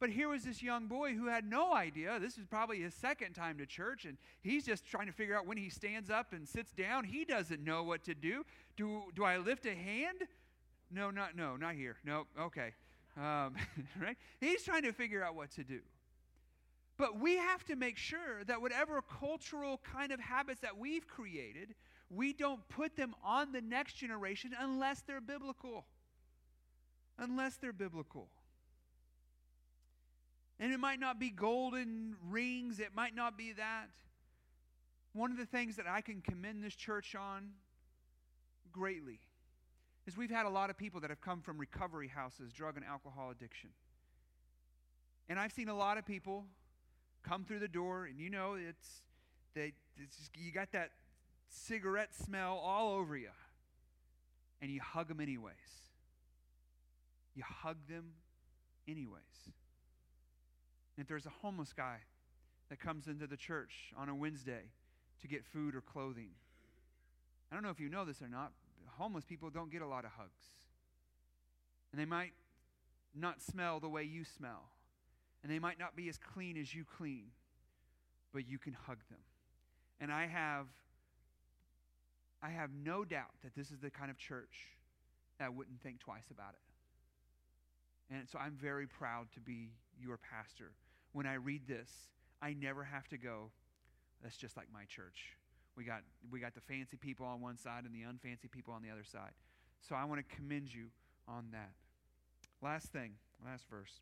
But 0.00 0.10
here 0.10 0.28
was 0.28 0.42
this 0.42 0.62
young 0.62 0.86
boy 0.86 1.14
who 1.14 1.26
had 1.26 1.44
no 1.44 1.74
idea. 1.74 2.18
This 2.18 2.36
is 2.36 2.44
probably 2.44 2.80
his 2.80 2.92
second 2.92 3.34
time 3.34 3.58
to 3.58 3.66
church, 3.66 4.04
and 4.04 4.16
he's 4.40 4.64
just 4.64 4.84
trying 4.84 5.06
to 5.06 5.12
figure 5.12 5.36
out 5.36 5.46
when 5.46 5.56
he 5.56 5.68
stands 5.68 6.10
up 6.10 6.32
and 6.32 6.48
sits 6.48 6.72
down. 6.72 7.04
He 7.04 7.24
doesn't 7.24 7.62
know 7.62 7.84
what 7.84 8.02
to 8.04 8.14
do. 8.14 8.44
Do, 8.76 9.02
do 9.14 9.22
I 9.22 9.36
lift 9.36 9.64
a 9.66 9.74
hand? 9.74 10.24
No, 10.90 11.10
not 11.10 11.36
no, 11.36 11.56
not 11.56 11.74
here. 11.74 11.96
No, 12.04 12.26
okay. 12.38 12.72
Um, 13.16 13.54
right? 14.00 14.16
He's 14.40 14.62
trying 14.62 14.82
to 14.82 14.92
figure 14.92 15.22
out 15.22 15.34
what 15.34 15.50
to 15.52 15.64
do. 15.64 15.80
But 16.96 17.18
we 17.18 17.36
have 17.36 17.64
to 17.64 17.76
make 17.76 17.96
sure 17.96 18.44
that 18.46 18.60
whatever 18.60 19.02
cultural 19.02 19.80
kind 19.92 20.12
of 20.12 20.20
habits 20.20 20.60
that 20.60 20.76
we've 20.76 21.06
created, 21.06 21.74
we 22.10 22.32
don't 22.32 22.66
put 22.68 22.96
them 22.96 23.14
on 23.24 23.52
the 23.52 23.60
next 23.60 23.94
generation 23.94 24.52
unless 24.58 25.02
they're 25.02 25.20
biblical. 25.20 25.86
Unless 27.18 27.56
they're 27.56 27.72
biblical. 27.72 28.28
And 30.60 30.72
it 30.72 30.78
might 30.78 31.00
not 31.00 31.18
be 31.18 31.30
golden 31.30 32.14
rings, 32.28 32.78
it 32.78 32.94
might 32.94 33.14
not 33.14 33.36
be 33.36 33.52
that. 33.54 33.86
One 35.12 35.30
of 35.30 35.36
the 35.36 35.46
things 35.46 35.76
that 35.76 35.86
I 35.88 36.00
can 36.00 36.20
commend 36.20 36.62
this 36.62 36.74
church 36.74 37.14
on 37.14 37.50
greatly 38.70 39.18
is 40.06 40.16
we've 40.16 40.30
had 40.30 40.46
a 40.46 40.50
lot 40.50 40.70
of 40.70 40.76
people 40.76 41.00
that 41.00 41.10
have 41.10 41.20
come 41.20 41.40
from 41.40 41.58
recovery 41.58 42.08
houses, 42.08 42.52
drug 42.52 42.76
and 42.76 42.84
alcohol 42.84 43.30
addiction. 43.30 43.70
And 45.28 45.38
I've 45.38 45.52
seen 45.52 45.68
a 45.68 45.76
lot 45.76 45.98
of 45.98 46.04
people 46.04 46.44
come 47.22 47.44
through 47.44 47.60
the 47.60 47.68
door, 47.68 48.06
and 48.06 48.18
you 48.18 48.28
know, 48.28 48.54
it's, 48.54 49.02
they, 49.54 49.72
it's 49.96 50.16
just, 50.16 50.30
you 50.36 50.50
got 50.52 50.72
that 50.72 50.90
cigarette 51.48 52.14
smell 52.14 52.60
all 52.62 52.94
over 52.94 53.16
you. 53.16 53.30
And 54.60 54.70
you 54.70 54.80
hug 54.80 55.08
them 55.08 55.20
anyways. 55.20 55.54
You 57.34 57.42
hug 57.44 57.76
them 57.88 58.12
anyways. 58.86 59.22
And 60.96 61.04
if 61.04 61.08
there's 61.08 61.26
a 61.26 61.32
homeless 61.42 61.72
guy 61.72 61.98
that 62.68 62.78
comes 62.80 63.06
into 63.06 63.26
the 63.26 63.36
church 63.36 63.92
on 63.96 64.08
a 64.08 64.14
Wednesday 64.14 64.62
to 65.20 65.28
get 65.28 65.44
food 65.44 65.74
or 65.74 65.80
clothing, 65.80 66.30
I 67.50 67.54
don't 67.54 67.64
know 67.64 67.70
if 67.70 67.80
you 67.80 67.88
know 67.88 68.04
this 68.04 68.22
or 68.22 68.28
not, 68.28 68.52
homeless 68.98 69.24
people 69.24 69.50
don't 69.50 69.70
get 69.70 69.82
a 69.82 69.86
lot 69.86 70.04
of 70.04 70.10
hugs. 70.12 70.44
And 71.92 72.00
they 72.00 72.04
might 72.04 72.32
not 73.14 73.42
smell 73.42 73.80
the 73.80 73.88
way 73.88 74.04
you 74.04 74.24
smell. 74.24 74.70
And 75.42 75.52
they 75.52 75.58
might 75.58 75.78
not 75.78 75.96
be 75.96 76.08
as 76.08 76.18
clean 76.18 76.56
as 76.56 76.74
you 76.74 76.84
clean, 76.96 77.26
but 78.32 78.48
you 78.48 78.58
can 78.58 78.72
hug 78.72 78.98
them. 79.10 79.18
And 80.00 80.12
I 80.12 80.26
have 80.26 80.66
I 82.42 82.50
have 82.50 82.70
no 82.84 83.04
doubt 83.04 83.30
that 83.44 83.54
this 83.54 83.70
is 83.70 83.78
the 83.78 83.90
kind 83.90 84.10
of 84.10 84.18
church 84.18 84.66
that 85.38 85.54
wouldn't 85.54 85.80
think 85.80 86.00
twice 86.00 86.30
about 86.30 86.54
it. 86.54 88.14
And 88.14 88.28
so 88.28 88.38
I'm 88.38 88.58
very 88.60 88.86
proud 88.86 89.28
to 89.34 89.40
be 89.40 89.70
your 90.00 90.18
pastor. 90.18 90.72
When 91.12 91.24
I 91.24 91.34
read 91.34 91.68
this, 91.68 91.88
I 92.42 92.54
never 92.54 92.82
have 92.82 93.06
to 93.08 93.16
go, 93.16 93.50
that's 94.22 94.36
just 94.36 94.56
like 94.56 94.66
my 94.72 94.84
church. 94.86 95.36
We 95.76 95.84
got, 95.84 96.02
we 96.30 96.40
got 96.40 96.54
the 96.54 96.60
fancy 96.60 96.96
people 96.96 97.26
on 97.26 97.40
one 97.40 97.56
side 97.56 97.84
and 97.84 97.94
the 97.94 98.02
unfancy 98.02 98.50
people 98.50 98.74
on 98.74 98.82
the 98.82 98.90
other 98.90 99.04
side. 99.04 99.32
So 99.88 99.94
I 99.94 100.04
want 100.04 100.26
to 100.26 100.36
commend 100.36 100.72
you 100.72 100.86
on 101.26 101.46
that. 101.52 101.72
Last 102.60 102.92
thing, 102.92 103.12
last 103.44 103.64
verse. 103.68 103.92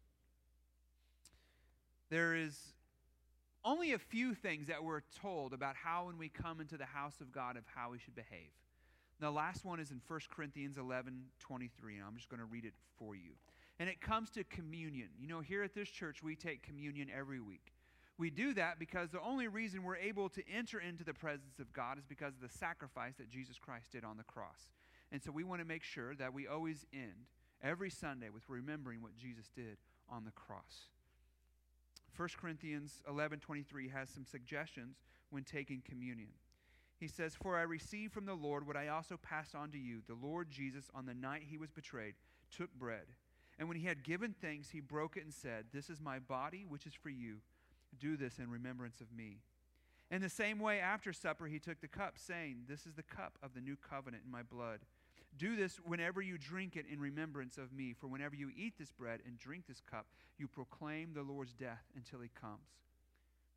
There 2.11 2.35
is 2.35 2.59
only 3.65 3.93
a 3.93 3.99
few 3.99 4.35
things 4.35 4.67
that 4.67 4.83
we're 4.83 5.03
told 5.21 5.53
about 5.53 5.77
how, 5.77 6.07
when 6.07 6.19
we 6.19 6.29
come 6.29 6.61
into 6.61 6.77
the 6.77 6.87
house 6.87 7.21
of 7.21 7.33
God, 7.33 7.57
of 7.57 7.65
how 7.75 7.91
we 7.91 7.99
should 7.99 8.15
behave. 8.15 8.51
The 9.21 9.31
last 9.31 9.65
one 9.65 9.81
is 9.81 9.91
in 9.91 10.01
1 10.09 10.21
Corinthians 10.35 10.79
11 10.79 11.25
23, 11.41 11.97
and 11.97 12.05
I'm 12.05 12.17
just 12.17 12.31
going 12.31 12.41
to 12.41 12.47
read 12.47 12.65
it 12.65 12.73
for 12.99 13.15
you. 13.15 13.33
And 13.79 13.89
it 13.89 14.01
comes 14.01 14.31
to 14.31 14.45
communion. 14.45 15.09
You 15.19 15.29
know, 15.29 15.41
here 15.41 15.63
at 15.63 15.75
this 15.75 15.89
church, 15.89 16.23
we 16.23 16.37
take 16.37 16.63
communion 16.63 17.09
every 17.15 17.41
week. 17.41 17.73
We 18.21 18.29
do 18.29 18.53
that 18.53 18.79
because 18.79 19.09
the 19.09 19.23
only 19.23 19.49
reason 19.49 19.83
we're 19.83 19.97
able 19.97 20.29
to 20.29 20.43
enter 20.47 20.79
into 20.79 21.05
the 21.05 21.15
presence 21.15 21.59
of 21.59 21.73
God 21.73 21.97
is 21.97 22.05
because 22.05 22.35
of 22.35 22.43
the 22.43 22.55
sacrifice 22.55 23.15
that 23.17 23.31
Jesus 23.31 23.57
Christ 23.59 23.93
did 23.93 24.05
on 24.05 24.19
the 24.19 24.25
cross. 24.25 24.75
And 25.11 25.23
so 25.23 25.33
we 25.33 25.43
want 25.43 25.63
to 25.63 25.67
make 25.67 25.83
sure 25.83 26.15
that 26.17 26.35
we 26.35 26.47
always 26.47 26.85
end 26.93 27.29
every 27.63 27.89
Sunday 27.89 28.29
with 28.29 28.43
remembering 28.47 29.01
what 29.01 29.17
Jesus 29.17 29.49
did 29.49 29.79
on 30.07 30.27
the 30.27 30.33
cross. 30.33 30.91
1 32.15 32.29
Corinthians 32.37 33.03
11:23 33.09 33.89
has 33.89 34.11
some 34.11 34.27
suggestions 34.27 35.01
when 35.31 35.43
taking 35.43 35.81
communion. 35.81 36.35
He 36.99 37.09
says, 37.09 37.35
"For 37.35 37.57
I 37.57 37.63
received 37.63 38.13
from 38.13 38.27
the 38.27 38.35
Lord 38.35 38.67
what 38.67 38.77
I 38.77 38.89
also 38.89 39.17
passed 39.17 39.55
on 39.55 39.71
to 39.71 39.79
you. 39.79 40.03
The 40.03 40.13
Lord 40.13 40.51
Jesus 40.51 40.91
on 40.93 41.07
the 41.07 41.15
night 41.15 41.45
he 41.45 41.57
was 41.57 41.71
betrayed 41.71 42.17
took 42.51 42.75
bread, 42.75 43.15
and 43.59 43.67
when 43.67 43.79
he 43.79 43.87
had 43.87 44.05
given 44.05 44.35
thanks, 44.35 44.69
he 44.69 44.81
broke 44.81 45.17
it 45.17 45.25
and 45.25 45.33
said, 45.33 45.73
"This 45.73 45.89
is 45.89 46.03
my 46.03 46.19
body, 46.19 46.67
which 46.67 46.87
is 46.87 46.93
for 46.93 47.09
you. 47.09 47.41
Do 47.99 48.17
this 48.17 48.39
in 48.39 48.51
remembrance 48.51 49.01
of 49.01 49.13
me. 49.13 49.39
In 50.11 50.23
the 50.23 50.29
same 50.29 50.59
way, 50.59 50.81
after 50.81 51.13
supper, 51.13 51.47
he 51.47 51.59
took 51.59 51.81
the 51.81 51.89
cup, 51.89 52.15
saying, 52.17 52.65
This 52.69 52.87
is 52.87 52.95
the 52.95 53.03
cup 53.03 53.39
of 53.43 53.55
the 53.55 53.61
new 53.61 53.77
covenant 53.77 54.25
in 54.27 54.31
my 54.31 54.43
blood. 54.43 54.81
Do 55.37 55.55
this 55.55 55.77
whenever 55.85 56.21
you 56.21 56.37
drink 56.37 56.77
it 56.77 56.87
in 56.91 56.99
remembrance 56.99 57.57
of 57.57 57.73
me. 57.73 57.93
For 57.93 58.09
whenever 58.09 58.35
you 58.35 58.51
eat 58.57 58.75
this 58.79 58.91
bread 58.91 59.21
and 59.25 59.39
drink 59.39 59.67
this 59.69 59.81
cup, 59.81 60.07
you 60.37 60.49
proclaim 60.49 61.13
the 61.15 61.23
Lord's 61.23 61.55
death 61.55 61.85
until 61.95 62.21
he 62.21 62.31
comes. 62.41 62.81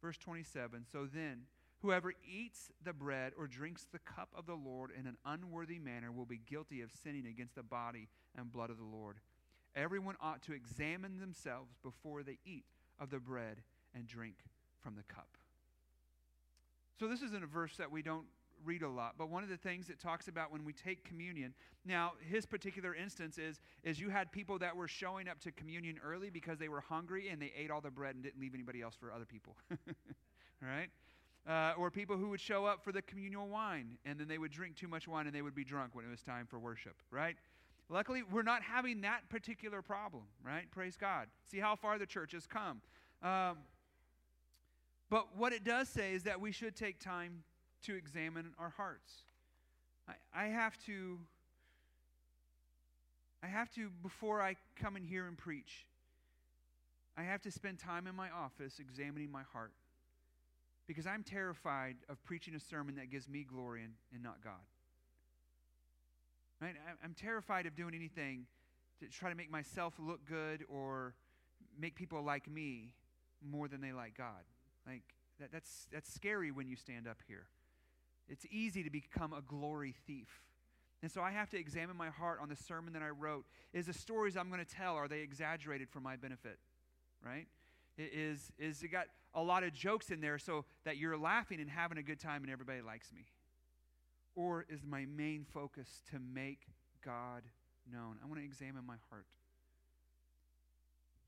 Verse 0.01 0.17
27 0.17 0.85
So 0.91 1.07
then, 1.11 1.43
whoever 1.81 2.13
eats 2.31 2.69
the 2.83 2.93
bread 2.93 3.33
or 3.37 3.47
drinks 3.47 3.87
the 3.91 3.99
cup 3.99 4.29
of 4.37 4.45
the 4.45 4.53
Lord 4.53 4.91
in 4.97 5.07
an 5.07 5.17
unworthy 5.25 5.79
manner 5.79 6.11
will 6.11 6.25
be 6.25 6.39
guilty 6.45 6.81
of 6.81 6.91
sinning 6.91 7.25
against 7.25 7.55
the 7.55 7.63
body 7.63 8.09
and 8.37 8.51
blood 8.51 8.69
of 8.69 8.77
the 8.77 8.83
Lord. 8.83 9.17
Everyone 9.75 10.15
ought 10.21 10.43
to 10.43 10.53
examine 10.53 11.19
themselves 11.19 11.73
before 11.81 12.21
they 12.21 12.37
eat 12.45 12.65
of 12.99 13.09
the 13.09 13.19
bread 13.19 13.63
and 13.95 14.07
drink 14.07 14.35
from 14.81 14.95
the 14.95 15.03
cup. 15.03 15.29
So, 16.99 17.07
this 17.07 17.21
isn't 17.21 17.43
a 17.43 17.47
verse 17.47 17.75
that 17.77 17.91
we 17.91 18.01
don't 18.01 18.25
read 18.65 18.81
a 18.81 18.89
lot, 18.89 19.15
but 19.17 19.29
one 19.29 19.43
of 19.43 19.49
the 19.49 19.57
things 19.57 19.89
it 19.89 19.99
talks 19.99 20.27
about 20.27 20.51
when 20.51 20.63
we 20.63 20.73
take 20.73 21.03
communion. 21.03 21.53
Now, 21.85 22.13
his 22.21 22.45
particular 22.45 22.95
instance 22.95 23.37
is, 23.37 23.59
is 23.83 23.99
you 23.99 24.09
had 24.09 24.31
people 24.31 24.57
that 24.59 24.75
were 24.75 24.87
showing 24.87 25.27
up 25.27 25.39
to 25.41 25.51
communion 25.51 25.99
early 26.03 26.29
because 26.29 26.59
they 26.59 26.69
were 26.69 26.81
hungry 26.81 27.29
and 27.29 27.41
they 27.41 27.51
ate 27.57 27.71
all 27.71 27.81
the 27.81 27.91
bread 27.91 28.15
and 28.15 28.23
didn't 28.23 28.39
leave 28.39 28.53
anybody 28.53 28.81
else 28.81 28.95
for 28.95 29.11
other 29.11 29.25
people. 29.25 29.55
right? 30.61 30.89
Uh, 31.45 31.73
or 31.77 31.91
people 31.91 32.15
who 32.15 32.29
would 32.29 32.39
show 32.39 32.65
up 32.65 32.83
for 32.83 32.93
the 32.93 33.01
communal 33.01 33.49
wine 33.49 33.97
and 34.05 34.17
then 34.17 34.27
they 34.27 34.37
would 34.37 34.51
drink 34.51 34.75
too 34.75 34.87
much 34.87 35.07
wine 35.07 35.27
and 35.27 35.35
they 35.35 35.41
would 35.41 35.55
be 35.55 35.65
drunk 35.65 35.93
when 35.93 36.05
it 36.05 36.09
was 36.09 36.21
time 36.21 36.47
for 36.49 36.57
worship, 36.57 36.95
right? 37.11 37.35
Luckily, 37.89 38.23
we're 38.23 38.43
not 38.43 38.63
having 38.63 39.01
that 39.01 39.27
particular 39.29 39.81
problem, 39.81 40.23
right? 40.43 40.71
Praise 40.71 40.95
God. 40.95 41.27
See 41.51 41.59
how 41.59 41.75
far 41.75 41.99
the 41.99 42.05
church 42.05 42.31
has 42.31 42.47
come. 42.47 42.81
Um, 43.21 43.57
but 45.09 45.35
what 45.37 45.53
it 45.53 45.63
does 45.63 45.89
say 45.89 46.13
is 46.13 46.23
that 46.23 46.39
we 46.39 46.51
should 46.51 46.75
take 46.75 46.99
time 46.99 47.43
to 47.83 47.95
examine 47.95 48.53
our 48.57 48.69
hearts. 48.69 49.13
I, 50.07 50.13
I 50.33 50.45
have 50.45 50.77
to, 50.85 51.19
I 53.43 53.47
have 53.47 53.69
to, 53.71 53.89
before 54.01 54.41
I 54.41 54.55
come 54.75 54.95
in 54.97 55.03
here 55.03 55.27
and 55.27 55.37
preach, 55.37 55.85
I 57.17 57.23
have 57.23 57.41
to 57.43 57.51
spend 57.51 57.79
time 57.79 58.07
in 58.07 58.15
my 58.15 58.29
office 58.29 58.79
examining 58.79 59.31
my 59.31 59.43
heart. 59.53 59.73
Because 60.87 61.07
I'm 61.07 61.23
terrified 61.23 61.95
of 62.09 62.21
preaching 62.23 62.55
a 62.55 62.59
sermon 62.59 62.95
that 62.95 63.09
gives 63.09 63.29
me 63.29 63.43
glory 63.43 63.83
and, 63.83 63.93
and 64.13 64.21
not 64.21 64.43
God. 64.43 64.53
Right? 66.61 66.75
I'm 67.03 67.13
terrified 67.13 67.65
of 67.65 67.75
doing 67.75 67.93
anything 67.93 68.45
to 68.99 69.07
try 69.07 69.29
to 69.29 69.35
make 69.35 69.51
myself 69.51 69.93
look 69.99 70.25
good 70.25 70.65
or 70.67 71.13
make 71.79 71.95
people 71.95 72.21
like 72.21 72.49
me 72.49 72.93
more 73.41 73.67
than 73.67 73.81
they 73.81 73.91
like 73.91 74.17
God. 74.17 74.43
Like, 74.85 75.03
that, 75.39 75.51
that's, 75.51 75.87
that's 75.91 76.13
scary 76.13 76.51
when 76.51 76.67
you 76.67 76.75
stand 76.75 77.07
up 77.07 77.17
here. 77.27 77.45
It's 78.29 78.45
easy 78.51 78.83
to 78.83 78.89
become 78.89 79.33
a 79.33 79.41
glory 79.41 79.95
thief. 80.07 80.41
And 81.01 81.11
so 81.11 81.21
I 81.21 81.31
have 81.31 81.49
to 81.49 81.59
examine 81.59 81.97
my 81.97 82.09
heart 82.09 82.39
on 82.41 82.47
the 82.47 82.55
sermon 82.55 82.93
that 82.93 83.01
I 83.01 83.09
wrote. 83.09 83.45
Is 83.73 83.87
the 83.87 83.93
stories 83.93 84.37
I'm 84.37 84.49
going 84.49 84.63
to 84.63 84.75
tell, 84.75 84.95
are 84.95 85.07
they 85.07 85.19
exaggerated 85.19 85.89
for 85.89 85.99
my 85.99 86.15
benefit? 86.15 86.57
Right? 87.23 87.47
I- 87.99 88.09
Is, 88.13 88.51
is 88.57 88.83
it 88.83 88.87
got 88.89 89.07
a 89.33 89.41
lot 89.43 89.63
of 89.63 89.73
jokes 89.73 90.11
in 90.11 90.21
there 90.21 90.37
so 90.37 90.63
that 90.85 90.97
you're 90.97 91.17
laughing 91.17 91.59
and 91.59 91.69
having 91.69 91.97
a 91.97 92.03
good 92.03 92.19
time 92.19 92.43
and 92.43 92.51
everybody 92.51 92.81
likes 92.81 93.11
me? 93.11 93.25
Or 94.35 94.65
is 94.69 94.85
my 94.85 95.05
main 95.05 95.45
focus 95.53 96.01
to 96.11 96.19
make 96.19 96.67
God 97.03 97.43
known? 97.91 98.15
I 98.23 98.25
want 98.25 98.39
to 98.39 98.45
examine 98.45 98.85
my 98.85 98.95
heart. 99.09 99.25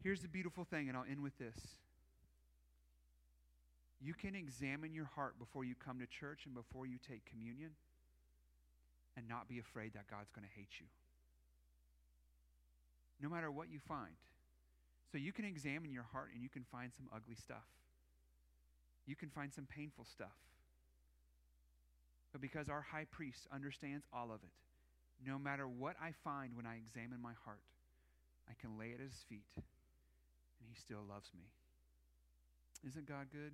Here's 0.01 0.21
the 0.21 0.27
beautiful 0.27 0.63
thing, 0.63 0.87
and 0.87 0.97
I'll 0.97 1.05
end 1.09 1.21
with 1.21 1.37
this. 1.37 1.55
You 4.01 4.13
can 4.13 4.35
examine 4.35 4.93
your 4.93 5.09
heart 5.15 5.39
before 5.39 5.63
you 5.63 5.75
come 5.75 5.99
to 5.99 6.05
church 6.05 6.45
and 6.45 6.53
before 6.53 6.85
you 6.85 6.97
take 6.97 7.25
communion 7.25 7.71
and 9.17 9.27
not 9.27 9.47
be 9.47 9.59
afraid 9.59 9.93
that 9.93 10.07
God's 10.09 10.31
going 10.31 10.45
to 10.45 10.53
hate 10.55 10.79
you. 10.79 10.87
No 13.21 13.29
matter 13.29 13.49
what 13.49 13.69
you 13.71 13.79
find. 13.79 14.15
So 15.11 15.17
you 15.17 15.31
can 15.31 15.45
examine 15.45 15.91
your 15.91 16.05
heart 16.11 16.29
and 16.33 16.43
you 16.43 16.49
can 16.49 16.65
find 16.71 16.91
some 16.95 17.07
ugly 17.15 17.35
stuff. 17.35 17.63
You 19.05 19.15
can 19.15 19.29
find 19.29 19.53
some 19.53 19.65
painful 19.65 20.05
stuff. 20.05 20.35
But 22.31 22.41
because 22.41 22.67
our 22.67 22.81
high 22.81 23.05
priest 23.09 23.47
understands 23.53 24.05
all 24.11 24.25
of 24.25 24.43
it, 24.43 24.51
no 25.25 25.39
matter 25.39 25.67
what 25.67 25.95
I 26.01 26.11
find 26.23 26.55
when 26.55 26.65
I 26.65 26.75
examine 26.75 27.21
my 27.21 27.31
heart, 27.45 27.61
I 28.49 28.53
can 28.59 28.77
lay 28.77 28.87
it 28.87 28.99
at 28.99 29.07
his 29.07 29.23
feet 29.29 29.47
and 29.55 30.67
he 30.67 30.75
still 30.75 31.03
loves 31.07 31.29
me. 31.33 31.45
Isn't 32.85 33.07
God 33.07 33.27
good? 33.31 33.53